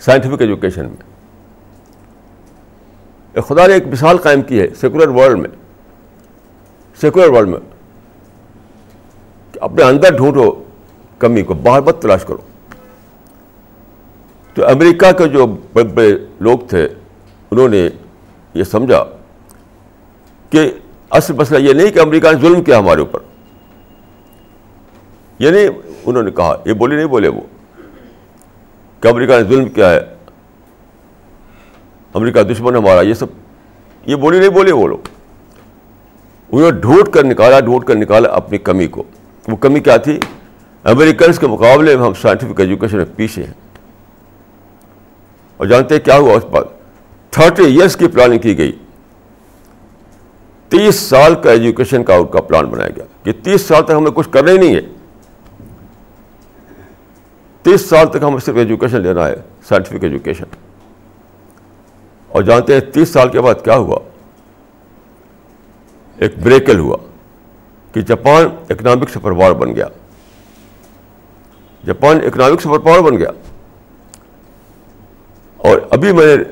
[0.00, 1.10] سائنٹیفک ایجوکیشن میں۔
[3.40, 5.48] خدا نے ایک مثال قائم کی ہے سیکولر ورلڈ میں۔
[7.00, 7.60] سیکولر ورلڈ میں
[9.60, 10.64] اپنے اندر ڈھونڈو
[11.18, 12.38] کمی کو باہر مت تلاش کرو۔
[14.54, 16.88] تو امریکہ کے جو بڑے بڑے لوگ تھے،
[17.50, 17.88] انہوں نے
[18.54, 19.04] یہ سمجھا
[20.50, 20.72] کہ
[21.10, 23.20] اصل مسئلہ یہ نہیں کہ امریکہ نے ظلم کیا ہمارے اوپر۔
[25.38, 25.68] یہ نہیں
[26.04, 27.40] انہوں نے کہا، یہ بولے نہیں بولے وہ۔
[29.00, 30.00] کہ امریکہ نے ظلم کیا ہے،
[32.14, 33.26] امریکہ دشمن ہمارا، یہ سب،
[34.06, 34.98] یہ بولی نہیں بولے وہ لوگ۔
[36.52, 39.02] انہوں نے ڈھونڈ کر نکالا، ڈھونڈ کر نکالا اپنی کمی کو۔
[39.48, 40.20] وہ کمی کیا تھی؟
[40.84, 43.54] امریکنس کے مقابلے میں ہم سائنٹیفک ایجوکیشن میں پیچھے ہیں۔
[45.56, 46.62] اور جانتے ہیں کیا ہوا؟ اس پر
[47.30, 48.72] تھرٹی ایئرس کی پلاننگ کی گئی۔
[50.68, 54.10] تیس سال کا ایجوکیشن کا ان کا پلان بنایا گیا۔ کہ تیس سال تک ہمیں
[54.10, 54.80] کچھ کرنا ہی نہیں ہے۔
[57.62, 59.34] تیس سال تک ہمیں صرف ایجوکیشن لینا ہے
[59.68, 60.44] سائنٹیفک ایجوکیشن
[62.28, 63.98] اور جانتے ہیں تیس سال کے بعد کیا ہوا؟
[66.18, 66.96] ایک بریکل ہوا
[67.92, 69.86] کہ جاپان اکنامک سپر پاور بن گیا۔
[71.86, 73.30] جاپان اکنامک سپر پاور بن گیا۔
[75.56, 76.44] اور ابھی میں نے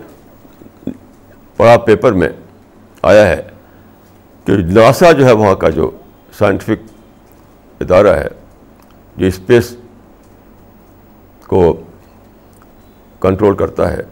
[1.56, 2.28] پڑھا پیپر میں
[3.02, 3.42] آیا ہے
[4.44, 5.90] کہ ناسا جو ہے وہاں کا جو
[6.38, 6.92] سائنٹیفک
[7.80, 8.28] ادارہ ہے،
[9.16, 9.76] جو اسپیس
[11.48, 11.60] کو
[13.20, 14.02] کنٹرول کرتا ہے،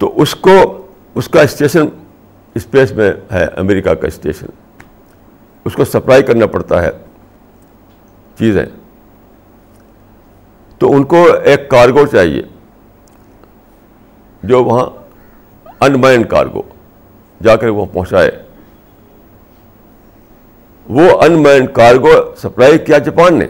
[0.00, 0.56] تو اس کو،
[1.14, 1.86] اس کا اسٹیشن
[2.54, 4.46] اسپیس میں ہے، امریکہ کا اسٹیشن
[5.66, 6.90] اس کو سپلائی کرنا پڑتا ہے،
[8.38, 8.64] چیزیں.
[10.80, 12.42] تو ان کو ایک کارگو چاہیے،
[14.42, 14.86] جو وہاں
[15.80, 16.62] انمائنڈ کارگو
[17.40, 18.30] جا کر وہ پہنچائے.
[20.86, 23.46] وہ انمائنڈ کارگو سپلائی کیا جاپان نے؟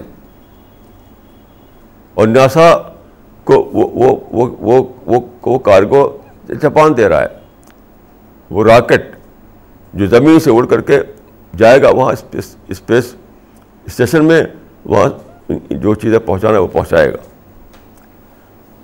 [2.14, 2.76] اور ناسا
[3.44, 4.82] کو وہ
[5.46, 6.16] وہ کارگو
[6.62, 7.26] جاپان دے رہا ہے۔
[8.50, 9.16] وہ راکٹ
[9.94, 11.00] جو زمین سے اڑ کر کے
[11.56, 12.12] جائے گا، وہاں
[12.68, 13.14] اسپیس
[13.86, 14.42] اسٹیشن میں
[14.84, 15.08] وہاں
[15.70, 17.16] جو چیزیں پہنچانا ہے وہ پہنچائے گا۔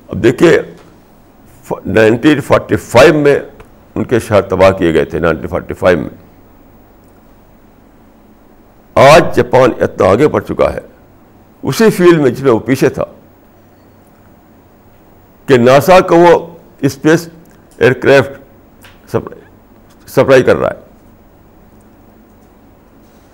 [0.09, 0.61] اب دیکھیے
[1.87, 3.39] نائنٹین فورٹی فائیو میں
[3.95, 6.17] ان کے شہر تباہ کیے گئے تھے، نائنٹین فورٹی فائیو میں۔
[8.95, 10.81] آج جاپان اتنا آگے بڑھ چکا ہے۔
[11.63, 13.05] اسی فیلڈ میں جس میں وہ پیچھے تھا۔
[15.49, 16.47] کہ ناسا کو وہ
[16.81, 17.29] اسپیس
[17.79, 18.41] ایئر کرافٹ
[20.07, 20.79] سپلائی کر رہا ہے۔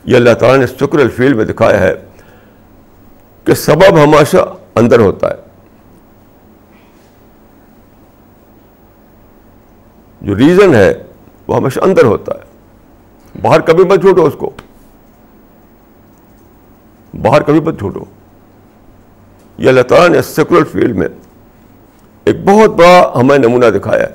[0.04, 1.94] یہ اللہ تعالیٰ نے شکر الفیل میں دکھایا ہے
[3.44, 5.34] کہ سبب ہمیشہ اندر ہوتا ہے۔
[10.20, 11.02] جو ریزن ہے
[11.46, 12.42] وہ ہمیشہ اندر ہوتا ہے۔
[13.42, 14.50] باہر کبھی مت چھوٹو اس کو۔
[17.22, 18.04] باہر کبھی مت چھوٹو
[19.58, 21.08] یہ اللہ تعالیٰ نے سیکولر فیلڈ میں
[22.24, 24.14] ایک بہت بڑا ہمیں نمونہ دکھایا ہے،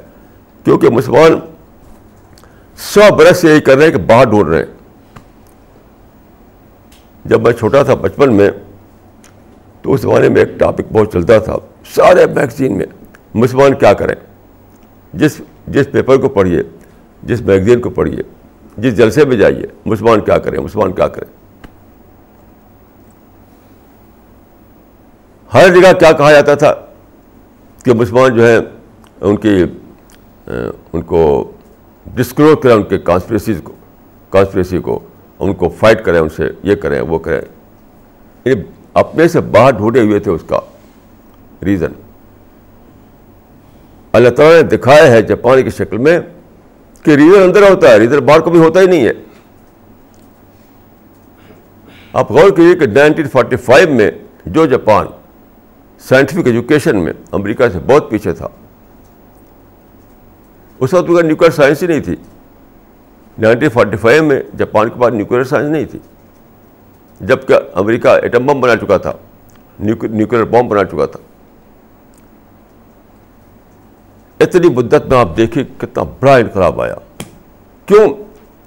[0.64, 1.40] کیونکہ مسلمان
[2.78, 4.66] سو برس سے یہی کر رہے ہیں کہ باہر ڈھونڈ رہے ہیں۔
[7.26, 8.50] جب میں چھوٹا تھا بچپن میں،
[9.82, 11.56] تو اس زمانے میں ایک ٹاپک بہت چلتا تھا،
[11.96, 12.86] سارے میگزین میں
[13.34, 14.16] مسلمان کیا کریں۔
[15.14, 16.64] جس جس پیپر کو پڑھیے،
[17.24, 18.24] جس میگزین کو پڑھیے،
[18.78, 21.32] جس جلسے میں جائیے، مسلمان کیا کریں، مسلمان کیا کریں۔
[25.54, 26.74] ہر جگہ کیا کہا جاتا تھا؟
[27.86, 28.58] کہ مسلمان جو ہے
[29.22, 29.64] ان کی
[30.94, 31.52] ان کو
[32.06, 33.74] ڈسکلوز کریں، ان کے کانسپریسیز کو
[34.30, 35.00] کانسپریسی کو،
[35.40, 37.42] ان کو فائٹ کریں، ان سے یہ کریں، وہ کریں۔
[38.46, 38.62] یعنی
[38.94, 40.60] اپنے سے باہر ڈھونڈے ہوئے تھے اس کا
[41.66, 41.92] ریزن
[44.12, 46.20] اللہ تعالیٰ نے دکھایا ہے جاپان کی شکل میں
[47.04, 49.14] کہ ریزن اندر ہوتا ہے ریزن باہر کبھی ہوتا ہی نہیں ہے۔
[52.14, 54.12] آپ غور کیجیے کہ نائنٹین فورٹی فائیو میں
[54.46, 55.08] جو جاپان
[56.00, 58.48] سائنٹیفک ایجوکیشن میں امریکہ سے بہت پیچھے تھا۔
[60.80, 62.16] اس وقت نیوکلیئر سائنس ہی نہیں تھی۔
[63.38, 66.00] نائنٹین فورٹی فائیو میں جاپان کے پاس نیوکلیئر سائنس نہیں تھی۔
[67.22, 69.14] جبکہ امریکہ ایٹم بم بنا چکا تھا۔
[69.80, 71.20] نیوکلیئر بم بنا چکا تھا۔
[74.40, 76.96] اتنی مدت میں آپ دیکھیں کتنا بڑا انقلاب آیا۔
[77.86, 78.14] کیوں؟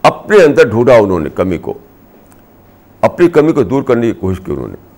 [0.03, 1.75] اپنے اندر ڈھونڈا انہوں نے کمی کو۔
[3.01, 4.92] اپنی کمی کو دور کرنے کی کوشش کی انہوں نے۔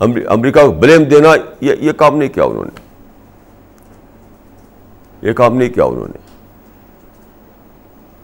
[0.00, 1.28] امریکہ کو بلیم دینا،
[1.60, 2.80] یہ یہ کام نہیں کیا انہوں نے۔
[5.28, 6.18] یہ کام نہیں کیا انہوں نے۔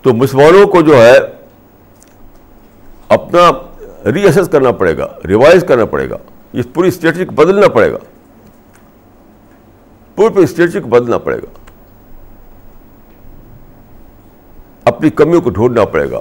[0.03, 1.19] تو مسلمانوں کو جو ہے،
[3.09, 3.51] اپنا
[4.13, 6.17] ری اسس کرنا پڑے گا ریوائز کرنا پڑے گا۔
[6.53, 7.99] اس پوری اسٹریٹجی کو بدلنا پڑے گا۔
[10.15, 11.59] پوری پوری اسٹریٹجی کو بدلنا پڑے گا۔
[14.85, 16.21] اپنی کمیوں کو ڈھونڈنا پڑے گا۔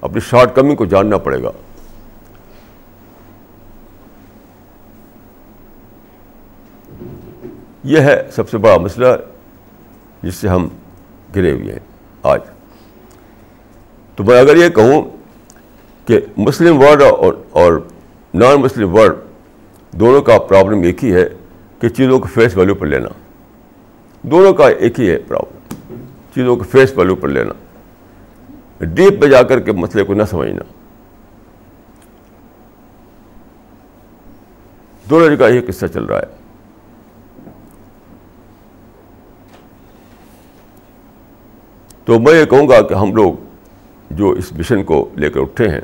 [0.00, 1.50] اپنی شارٹ کمی کو جاننا پڑے گا۔
[7.86, 9.06] یہ ہے سب سے بڑا مسئلہ
[10.22, 10.68] جس سے ہم
[11.36, 11.78] گرے ہوئے ہیں
[12.22, 12.40] آج۔
[14.16, 15.02] تو میں اگر یہ کہوں
[16.06, 17.86] کہ مسلم ورڈ اور اور
[18.34, 19.16] نان مسلم ورڈ
[19.92, 21.28] دونوں کا پرابلم ایک ہی ہے
[21.80, 23.08] کہ چیزوں کو فیس ویلیو پر لینا۔
[24.22, 25.94] دونوں کا ایک ہی ہے پرابلم
[26.34, 27.52] چیزوں کو فیس ویلیو پر لینا۔
[28.84, 30.62] ڈیپ پہ جا کر کے مسئلے کو نہ سمجھنا۔
[35.10, 36.45] دونوں جگہ یہ قصہ چل رہا ہے۔
[42.06, 43.32] تو میں یہ کہوں گا کہ ہم لوگ
[44.10, 45.80] جو اس مشن کو لے کر اٹھے ہیں،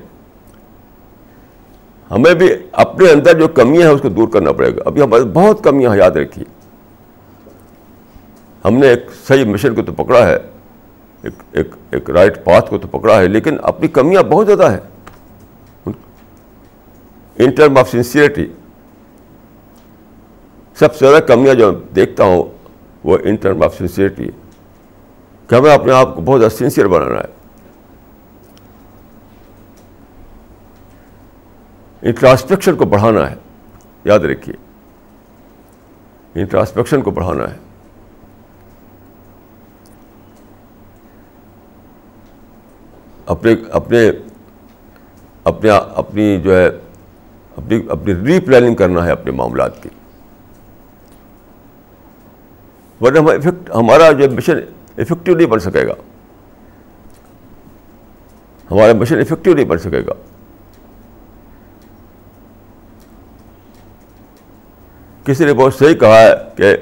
[2.10, 2.48] ہمیں بھی
[2.82, 5.96] اپنے اندر جو کمیاں ہیں اس کو دور کرنا پڑے گا۔ ابھی ہمارے بہت کمیاں
[5.96, 6.44] یاد رکھی
[8.64, 10.36] ہم نے ایک صحیح مشن کو تو پکڑا ہے،
[11.22, 15.92] ایک ایک ایک رائٹ پاتھ کو تو پکڑا ہے، لیکن اپنی کمیاں بہت زیادہ ہیں۔
[17.36, 18.46] ان ٹرم آف سنسیئرٹی
[20.76, 22.42] سب سے زیادہ کمیاں جو دیکھتا ہوں،
[23.04, 24.28] وہ ان ٹرم آف سنسیئرٹی
[25.52, 27.26] کہ ہمیں اپنے آپ کو بہت زیادہ سنسیئر بنانا ہے۔
[32.02, 33.34] انٹراسپیکشن کو بڑھانا ہے۔
[34.04, 34.54] یاد رکھیے۔
[36.34, 37.56] انٹراسپیکشن کو بڑھانا ہے۔
[43.26, 44.10] اپنے اپنے
[45.44, 46.66] اپنے، اپنی جو ہے،
[47.56, 49.88] اپنی اپنی ری پلاننگ کرنا ہے اپنے معاملات کی۔
[53.00, 53.18] ورنہ
[53.74, 54.56] ہمارا جو مشن
[54.98, 55.94] افیکٹو نہیں بن سکے گا
[58.70, 60.12] ہمارا مشن افیکٹو نہیں بن سکے گا
[65.26, 66.76] کسی نے بہت صحیح کہا ہے کہ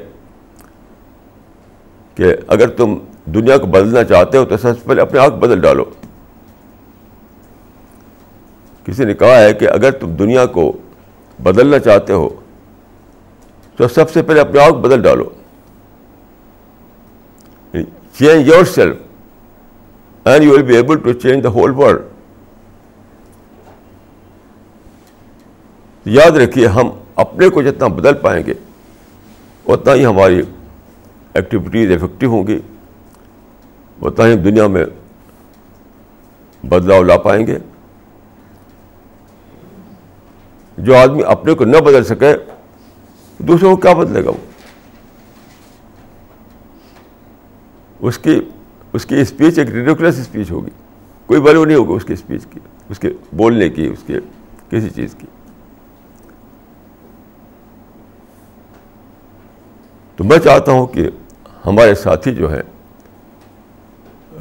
[2.14, 5.60] کہ اگر تم دنیا کو بدلنا چاہتے ہو تو سب سے پہلے اپنے آپ بدل
[5.60, 5.84] ڈالو
[8.84, 10.72] کسی نے کہا ہے کہ اگر تم دنیا کو
[11.38, 12.28] بدلنا چاہتے ہو
[13.78, 15.28] تو سب سے پہلے اپنے آپ بدل ڈالو
[18.20, 18.96] change yourself
[20.24, 22.00] and you will be able to change the whole world
[26.06, 26.90] یاد رکھیے، ہم
[27.24, 28.54] اپنے کو جتنا بدل پائیں گے،
[29.66, 30.40] اتنا ہی ہماری
[31.34, 32.58] ایکٹیویٹیز افیکٹو ہوں گی،
[34.02, 34.84] اتنا ہی دنیا میں
[36.62, 37.58] بدلاؤ لا پائیں گے۔
[40.78, 42.32] جو آدمی اپنے کو نہ بدل سکے،
[43.38, 44.49] دوسروں کو کیا بدلے گا وہ؟
[48.00, 48.40] اس کی
[48.92, 50.70] اس کی اسپیچ ایک ریڈیکولس اسپیچ ہوگی۔
[51.26, 54.18] کوئی ویلو نہیں ہوگی اس کی اسپیچ کی، اس کے بولنے کی، اس کے
[54.68, 55.26] کسی چیز کی۔
[60.16, 61.10] تو میں چاہتا ہوں کہ
[61.66, 62.62] ہمارے ساتھی جو ہیں،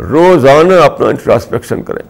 [0.01, 2.03] روزانہ اپنا انٹراسپیکشن کریں۔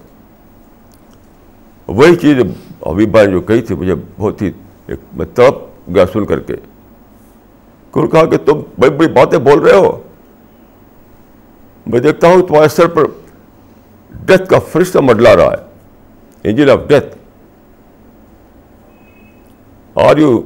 [1.88, 2.38] وہی چیز
[2.82, 4.52] ابھی بھائی جو کہی تھی، مجھے بہت ہی
[4.88, 5.56] ایک میں تڑپ
[5.95, 6.54] گیا سن کر کے
[7.91, 10.02] کہا کہ تم بڑی بڑی باتیں بول رہے ہو۔
[11.90, 13.04] میں دیکھتا ہوں تمہارے سر پر
[14.26, 15.70] ڈیتھ کا فرشتہ مڈلا رہا ہے۔
[16.44, 17.18] Angel of death
[19.96, 20.42] are you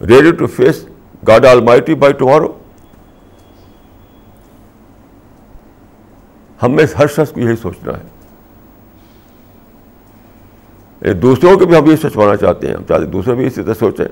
[0.00, 0.86] ready to face
[1.28, 2.58] God almighty by tomorrow
[6.62, 8.04] ہمیں ہر شخص کو یہی سوچنا ہے۔
[11.12, 13.74] دوسروں کو بھی ہم یہ سوچوانا چاہتے ہیں۔ ہم چاہتے ہیں دوسرے بھی اسی طرح
[13.74, 14.04] سوچیں۔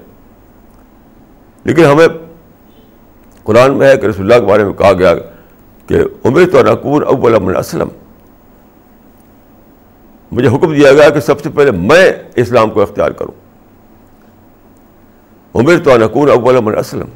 [1.64, 2.06] لیکن ہمیں
[3.42, 5.14] قرآن میں ہے کہ رسول اللہ کے بارے میں کہا گیا
[5.90, 7.88] کہ عمر تو نقور اول من اسلم۔
[10.32, 13.32] مجھے حکم دیا گیا کہ سب سے پہلے میں اسلام کو اختیار کروں۔
[15.54, 17.06] عمر تو نقور اول من اسلم۔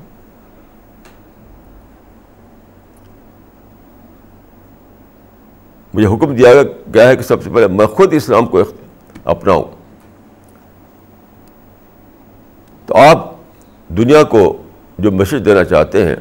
[5.94, 6.52] مجھے حکم دیا
[6.94, 8.62] گیا ہے کہ سب سے پہلے میں خود اسلام کو
[9.24, 9.64] اپناؤں۔
[12.86, 13.34] تو آپ
[13.88, 14.62] دنیا کو
[14.98, 16.16] جو میسج دینا چاہتے ہیں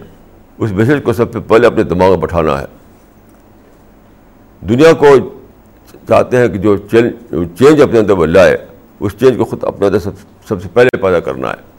[0.58, 2.66] اس میسج کو سب سے پہلے اپنے دماغ میں بٹھانا ہے۔
[4.70, 5.08] دنیا کو
[6.08, 8.58] چاہتے ہیں کہ جو چینج اپنے اندر وہ لائے
[9.00, 11.74] اس چینج کو خود اپنے اندر سب سے پہلے پیدا کرنا ہے۔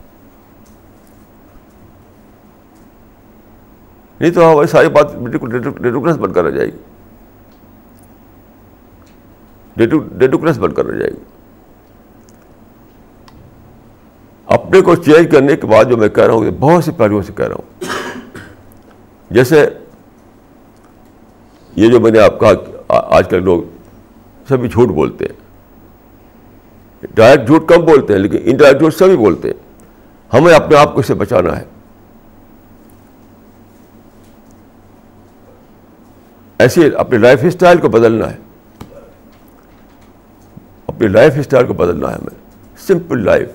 [4.20, 5.14] نہیں تو ہماری ساری بات
[5.82, 6.78] ڈیٹوکلس بن کر رہ جائے گی۔
[10.18, 11.22] ڈیٹوکلس بن کر رہ جائے گی۔
[14.46, 17.32] اپنے کو چینج کرنے کے بعد جو میں کہہ رہا ہوں بہت سے پہلوؤں سے
[17.36, 17.84] کہہ رہا ہوں۔
[19.30, 19.68] جیسے
[21.76, 22.52] یہ جو میں نے آپ کہا
[22.88, 23.62] آج کل لوگ
[24.48, 25.44] سبھی جھوٹ بولتے ہیں۔
[27.14, 29.54] ڈائریکٹ جھوٹ کم بولتے ہیں، لیکن انڈائریکٹ جھوٹ سبھی بولتے ہیں۔
[30.36, 31.64] ہمیں اپنے آپ کو اس سے بچانا ہے۔
[36.58, 38.36] ایسے اپنی لائف اسٹائل کو بدلنا ہے۔
[40.86, 42.44] اپنی لائف اسٹائل کو بدلنا ہے ہمیں۔
[42.78, 43.48] Simple life.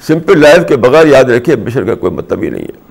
[0.00, 2.89] سمپل لائف کے بغیر یاد رکھیے، مشن کا کوئی مطلب ہی نہیں ہے۔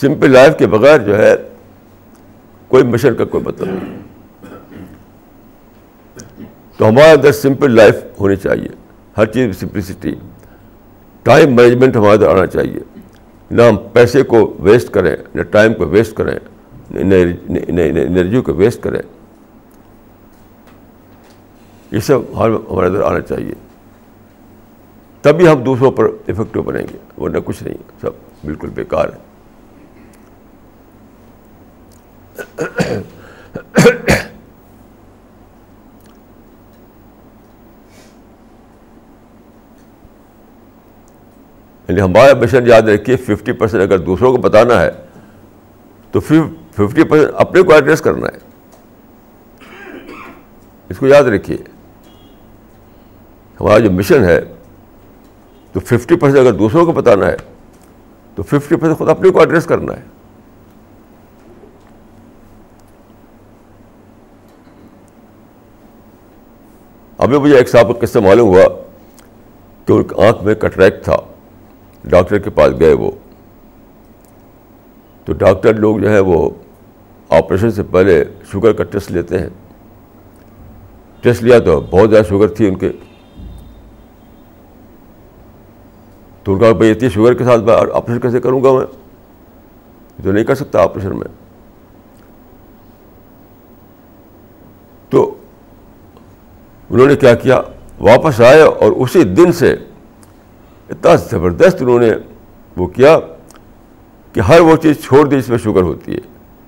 [0.00, 1.34] سمپل لائف کے بغیر جو ہے
[2.68, 3.98] کوئی مشن کا کوئی مطلب نہیں۔
[6.76, 8.68] تو ہمارے اندر سمپل لائف ہونی چاہیے۔
[9.16, 10.14] ہر چیز میں سمپلسٹی
[11.22, 12.80] ٹائم مینجمنٹ ہمارے اندر آنا چاہیے۔
[13.50, 16.38] نہ ہم پیسے کو ویسٹ کریں، نہ ٹائم کو ویسٹ کریں،
[16.90, 17.14] نہ
[17.68, 19.02] انرجی کو ویسٹ کریں۔
[21.90, 23.54] یہ سب ہمارے اندر آنا چاہیے۔
[25.22, 28.10] تبھی ہم دوسروں پر افیکٹو بنیں گے۔ ورنہ کچھ نہیں، سب
[28.44, 29.35] بالکل بیکار ہے
[41.88, 44.90] یعنی ہمارا مشن یاد رکھیے ففٹی پرسینٹ اگر دوسروں کو بتانا ہے،
[46.10, 48.38] تو ففٹی پرسینٹ اپنے کو ایڈریس کرنا ہے۔
[50.88, 51.56] اس کو یاد رکھیے۔
[53.60, 54.40] ہمارا جو مشن ہے،
[55.72, 57.36] تو ففٹی پرسینٹ اگر دوسروں کو بتانا ہے،
[58.34, 60.15] تو ففٹی پرسینٹ خود اپنے کو ایڈریس کرنا ہے۔
[67.18, 68.64] ابھی مجھے ایک صاحب کا قصہ معلوم ہوا
[69.86, 71.16] کہ ان کی آنکھ میں کٹریک تھا۔
[72.04, 73.10] ڈاکٹر کے پاس گئے وہ۔
[75.24, 76.50] تو ڈاکٹر لوگ جو ہے وہ
[77.28, 79.48] آپریشن سے پہلے شوگر کا ٹیسٹ لیتے ہیں۔
[81.20, 82.92] ٹیسٹ لیا تو بہت زیادہ شوگر تھی ان کے۔
[86.42, 88.86] تو ان کا بھائی اتنی شوگر کے ساتھ میں آپریشن کیسے کروں گا میں؟
[90.24, 91.28] تو نہیں کر سکتا آپریشن میں۔
[95.10, 95.34] تو
[96.90, 97.60] انہوں نے کیا کیا؟
[97.98, 99.72] واپس آئے اور اسی دن سے
[100.90, 102.10] اتنا زبردست انہوں نے
[102.76, 103.18] وہ کیا
[104.32, 106.20] کہ ہر وہ چیز چھوڑ دی جس میں شوگر ہوتی ہے۔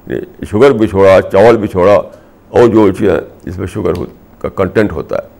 [0.06, 1.94] یعنی شوگر بھی چھوڑا، چاول بھی چھوڑا،
[2.48, 3.92] اور جو چیزیں جس میں شوگر
[4.38, 5.38] کا کنٹینٹ ہوتا ہے۔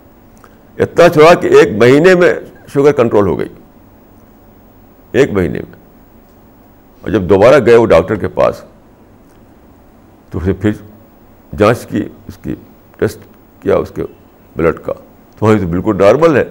[0.82, 2.34] اتنا چھوڑا کہ ایک مہینے میں
[2.72, 3.48] شوگر کنٹرول ہو گئی۔
[5.12, 5.78] ایک مہینے میں۔
[7.02, 8.64] اور جب دوبارہ گئے وہ ڈاکٹر کے پاس،
[10.30, 10.70] تو اسے پھر
[11.58, 12.54] جانچ کی، اس کی
[12.96, 13.18] ٹیسٹ
[13.62, 14.02] کیا، اس کے
[14.58, 14.92] بلڈ کا۔
[15.38, 16.44] تو وہی تو بالکل نارمل ہے۔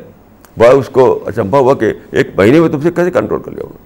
[0.58, 3.64] بڑا اس کو اچمبا ہوا کہ ایک مہینے میں تم سے کیسے کنٹرول کر لیا
[3.64, 3.78] ہوگا؟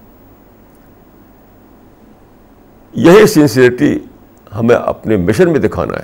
[2.93, 3.99] یہی سنسیئرٹی
[4.55, 6.03] ہمیں اپنے مشن میں دکھانا ہے۔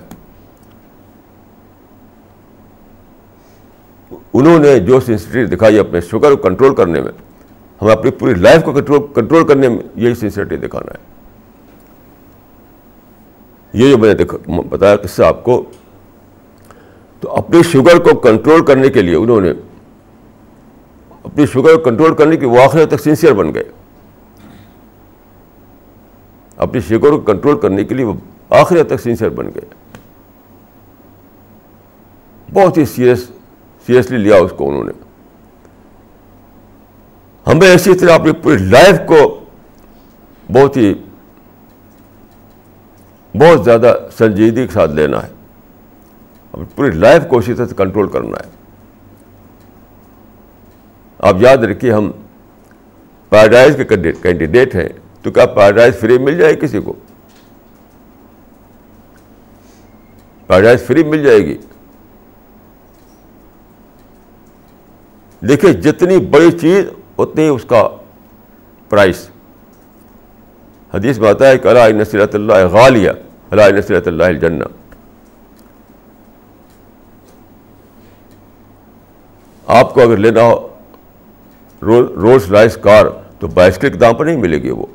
[4.33, 7.11] انہوں نے جو سنسیئرٹی دکھائی اپنے شوگر کو کنٹرول کرنے میں،
[7.81, 11.17] ہمیں اپنی پوری لائف کو کنٹرول کنٹرول کرنے میں یہی سنسیئرٹی دکھانا ہے۔
[13.73, 15.63] یہ جو میں نے بتایا قصہ آپ کو
[17.19, 19.53] تو اپنی شوگر کو کنٹرول کرنے کے لیے انہوں نے
[21.23, 22.57] اپنی شوگر کو کنٹرول کرنے کی وہ
[22.89, 23.63] تک سنسیئر بن گئے۔
[26.57, 28.13] اپنی شوگر کو کنٹرول کرنے کے لیے وہ
[28.49, 29.65] آخری تک سنسیئر بن گئے۔
[32.53, 33.31] بہت ہی سیریس،
[33.87, 34.93] سیریسلی لیا اس کو انہوں نے۔
[37.47, 39.39] ہمیں اسی طرح اپنی پوری لائف کو
[40.53, 40.93] بہت ہی،
[43.33, 45.36] بہت زیادہ سنجیدگی کے ساتھ لینا ہے۔
[46.65, 48.49] پوری لائف کو اسی طرح سے کنٹرول کرنا ہے۔
[51.19, 52.11] آپ یاد رکھیے، ہم
[53.29, 54.89] پیراڈائز کے کینڈیڈیٹ ہیں،
[55.21, 56.93] تو کیا پیراڈائز فری مل جائے کسی کو؟
[60.47, 61.57] پیراڈائز فری مل جائے گی۔
[65.47, 66.85] دیکھیے، جتنی بڑی چیز،
[67.17, 67.89] اتنی اس کا
[68.89, 69.29] پرائس
[70.93, 73.11] حدیث میں آتا ہے کہ اللہ نصرت اللہ غالیہ
[73.49, 74.63] اللہ نصرت اللہ الجنہ۔
[79.67, 80.67] آپ کو اگر لینا ہو
[81.81, 83.05] رولس رائس کار،
[83.39, 84.85] تو بائسکل کے دام پر نہیں ملے گی وہ۔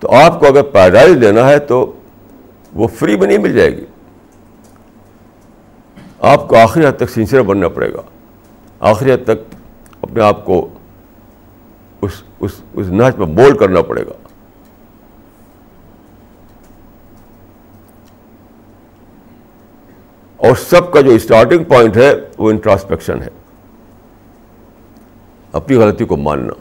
[0.00, 1.92] تو آپ کو اگر پیراڈائز لینا ہے، تو
[2.74, 3.84] وہ فری میں نہیں مل جائے گی۔
[6.20, 8.02] آپ کو آخری حد تک سنسیئر بننا پڑے گا۔
[8.80, 9.54] آخری حد تک
[10.02, 10.68] اپنے آپ کو
[12.00, 14.23] اس اس اس نہج پہ بول کرنا پڑے گا۔
[20.36, 23.28] اور سب کا جو اسٹارٹنگ پوائنٹ ہے وہ انٹراسپیکشن ہے۔
[25.52, 26.52] اپنی غلطی کو ماننا۔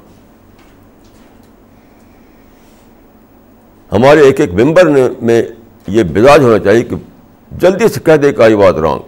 [3.92, 4.86] ہمارے ایک ایک ممبر
[5.22, 5.44] میں
[5.88, 6.96] یہ مزاج ہونا چاہیے کہ
[7.52, 9.00] جلدی سے کہہ دے کہ آئی بات رانگ۔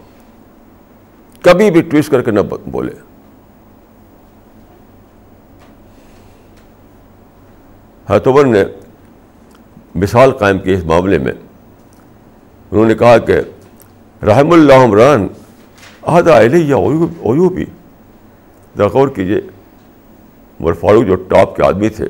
[1.42, 2.94] کبھی بھی ٹویسٹ کر کے نہ بولے۔
[8.10, 8.64] ہتھوبر نے
[9.96, 11.34] مثال قائم کی اس معاملے میں۔
[12.72, 13.42] انہوں نے کہا کہ
[14.22, 15.28] رحم اللہ عمران
[16.04, 17.66] عہدہ علیہ اویو بھی
[18.76, 19.40] غور کیجیے
[20.60, 22.08] عمر فاروق جو ٹاپ کے آدمی تھے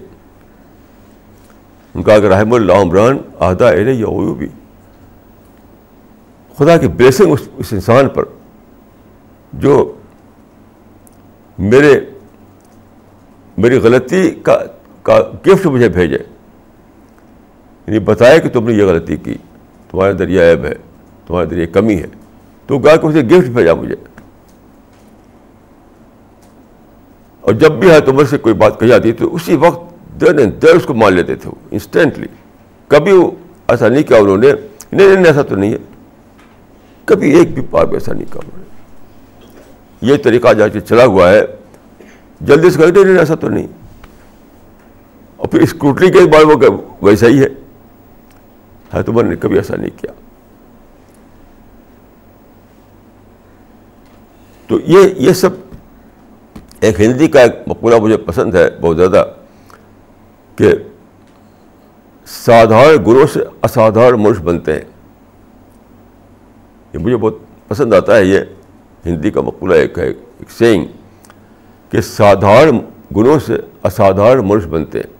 [1.95, 4.47] ان کا اگر رحم اللہ عمران عہدہ علیہ اویو بھی
[6.57, 8.23] خدا کی بلیسنگ اس اس انسان پر
[9.53, 9.75] جو
[11.57, 11.93] میرے
[13.57, 14.57] میری غلطی کا
[15.03, 16.17] کا گفٹ مجھے بھیجے
[17.87, 19.35] یعنی بتایا کہ تم نے یہ غلطی کی
[19.89, 20.73] تمہارے اندر یہ عیب ہے
[21.27, 22.05] تمہارے اندر یہ کمی ہے۔
[22.67, 23.95] تو گا کہ اسے گفٹ بھیجا مجھے۔
[27.41, 30.61] اور جب بھی ہے تمہر سے کوئی بات کہی جاتی تو اسی وقت دیر اینڈ
[30.61, 32.27] دیر اس کو مان لیتے تھے وہ انسٹینٹلی
[32.87, 33.31] کبھی وہ
[33.67, 34.51] ایسا نہیں کیا انہوں نے،
[34.91, 35.77] نہیں نہیں ایسا تو نہیں ہے۔
[37.05, 38.65] کبھی ایک بھی پار ایسا نہیں کہا انہوں نے۔
[40.11, 41.41] یہ طریقہ جا کے چلا ہوا ہے۔
[42.41, 43.67] جلدی سے کہتے نہیں ایسا تو نہیں۔
[45.35, 47.47] اور پھر اسکروٹری کے بعد وہ ویسا ہی ہے۔
[49.05, 50.11] تو نے کبھی ایسا نہیں کیا۔
[54.67, 55.49] تو یہ یہ سب
[56.79, 59.25] ایک ہندی کا ایک مقولہ مجھے پسند ہے بہت زیادہ
[60.55, 60.73] کہ
[62.25, 64.81] سادھارن گرو سے اسادھارن منش بنتے ہیں۔
[66.93, 67.37] یہ مجھے بہت
[67.67, 68.39] پسند آتا ہے، یہ
[69.05, 70.85] ہندی کا مقولہ ایک ہے، ایک سینگ
[71.89, 72.79] کہ سادھارن
[73.15, 75.15] گنوں سے اسادھارن منش بنتے ہیں۔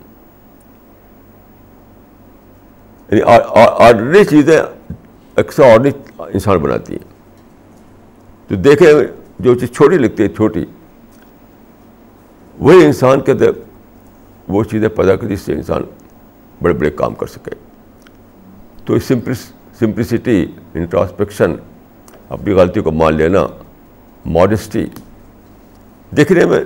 [3.10, 3.22] یعنی
[3.80, 4.62] آرڈنری چیزیں
[5.36, 7.14] ایکسٹرا آرڈنری انسان بناتی ہیں۔
[8.48, 8.94] تو دیکھیں
[9.40, 10.66] جو چیز چھوٹی لگتی ہے، چھوٹی۔
[12.60, 13.52] وہی انسان کے اندر
[14.48, 15.82] وہ چیزیں پیدا کر جس سے انسان
[16.62, 17.52] بڑے بڑے کام کر سکے۔
[18.86, 19.00] تو
[19.80, 21.56] سمپلسٹی، انٹراسپیکشن،
[22.30, 23.48] اپنی غلطی کو مان لینا،
[24.26, 24.86] ماڈسٹی،
[26.18, 26.64] دیکھنے میں،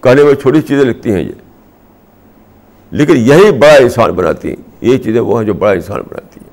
[0.00, 1.32] کہنے میں چھوٹی چیزیں لگتی ہیں یہ۔
[2.90, 6.49] لیکن یہی بڑا انسان بناتی ہیں۔ یہ چیزیں وہ ہیں جو بڑا انسان بناتی ہیں۔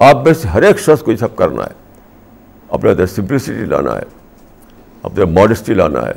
[0.00, 1.74] آپ میں سے ہر ایک شخص کو یہ سب کرنا ہے،
[2.68, 4.02] اپنے اندر سمپلسٹی لانا ہے،
[5.02, 6.12] اپنے ماڈسٹی لانا ہے۔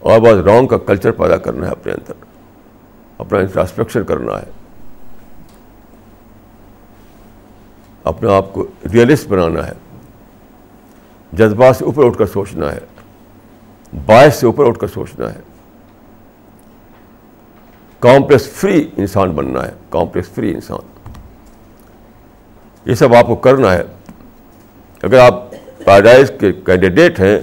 [0.00, 2.12] اور بعض رانگ کا کلچر پیدا کرنا ہے اپنے اندر،
[3.18, 4.50] اپنا انفراسٹرکچر کرنا ہے۔
[8.04, 9.72] اپنے آپ کو ریئلسٹ بنانا ہے۔
[11.32, 12.78] جذبات سے اوپر اٹھ کر سوچنا ہے۔
[14.06, 15.40] باعث سے اوپر اٹھ کر سوچنا ہے۔
[17.98, 20.97] کامپلیکس فری انسان بننا ہے کامپلیکس فری انسان۔
[22.88, 23.82] یہ سب آپ کو کرنا ہے۔
[25.02, 25.50] اگر آپ
[25.84, 27.40] پیراڈائز کے کینڈیڈیٹ ہیں،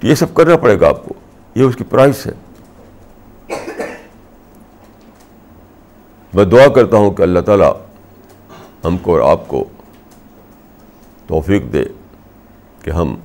[0.00, 1.14] تو یہ سب کرنا پڑے گا آپ کو۔
[1.54, 2.32] یہ اس کی پرائز ہے۔
[6.34, 7.72] میں دعا کرتا ہوں کہ اللہ تعالیٰ
[8.84, 9.64] ہم کو اور آپ کو
[11.26, 11.84] توفیق دے
[12.82, 13.16] کہ ہم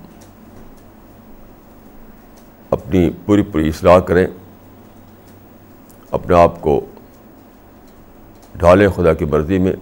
[2.70, 4.28] اپنی پوری پوری اصلاح کریں،
[6.12, 6.86] اپنے آپ کو
[8.56, 9.74] ڈھالیں خدا کی مرضی میں۔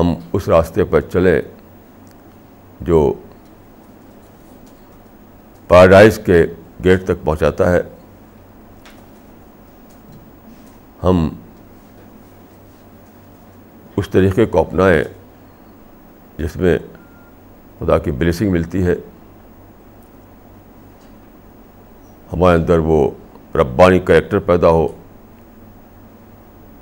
[0.00, 1.42] ہم اس راستے پر چلیں
[2.80, 3.12] جو
[5.68, 6.46] پیراڈائز کے
[6.84, 7.80] گیٹ تک پہنچاتا ہے،
[11.02, 11.28] ہم
[13.96, 15.04] اس طریقے کو اپنائیں
[16.38, 16.78] جس میں
[17.78, 18.94] خدا کی بلیسنگ ملتی ہے۔
[22.32, 23.10] ہمارے اندر وہ
[23.54, 24.88] ربانی کریکٹر پیدا ہو،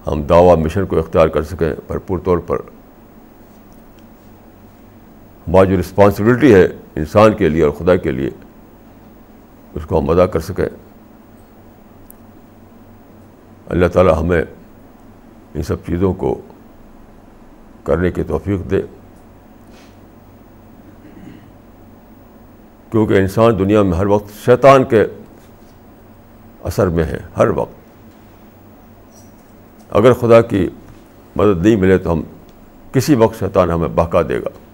[0.06, 2.58] ہم دعویٰ مشن کو اختیار کر سکیں، بھرپور طور پر۔
[5.48, 8.30] جو رسپانسبلٹی ہے انسان کے لیے اور خدا کے لیے،
[9.74, 10.68] اس کو ہم ادا کر سکیں۔
[13.66, 14.42] اللہ تعالیٰ ہمیں
[15.54, 16.40] ان سب چیزوں کو
[17.84, 18.82] کرنے کی توفیق دے۔
[22.90, 25.04] کیونکہ انسان دنیا میں ہر وقت شیطان کے
[26.62, 27.74] اثر میں ہے، ہر وقت۔
[29.90, 30.68] اگر خدا کی
[31.36, 32.22] مدد نہیں ملے تو ہم
[32.92, 34.67] کسی وقت شیطان ہمیں بہکا دے گا۔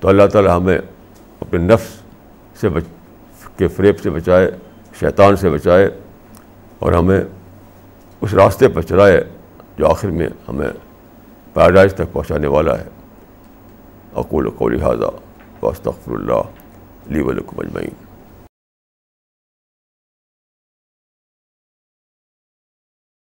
[0.00, 0.78] تو اللہ تعالیٰ ہمیں
[1.40, 2.00] اپنے نفس
[2.60, 2.84] سے بچ،
[3.56, 4.50] کے فریب سے بچائے،
[5.00, 5.90] شیطان سے بچائے
[6.78, 7.20] اور ہمیں
[8.20, 9.24] اس راستے پر چلائے
[9.78, 10.68] جو آخر میں ہمیں
[11.54, 12.84] پیراڈائز تک پہنچانے والا ہے۔
[14.14, 15.06] اقول کو لہٰذا
[15.62, 16.42] واسطر اللہ
[17.06, 18.07] لی ولکم اجمعین۔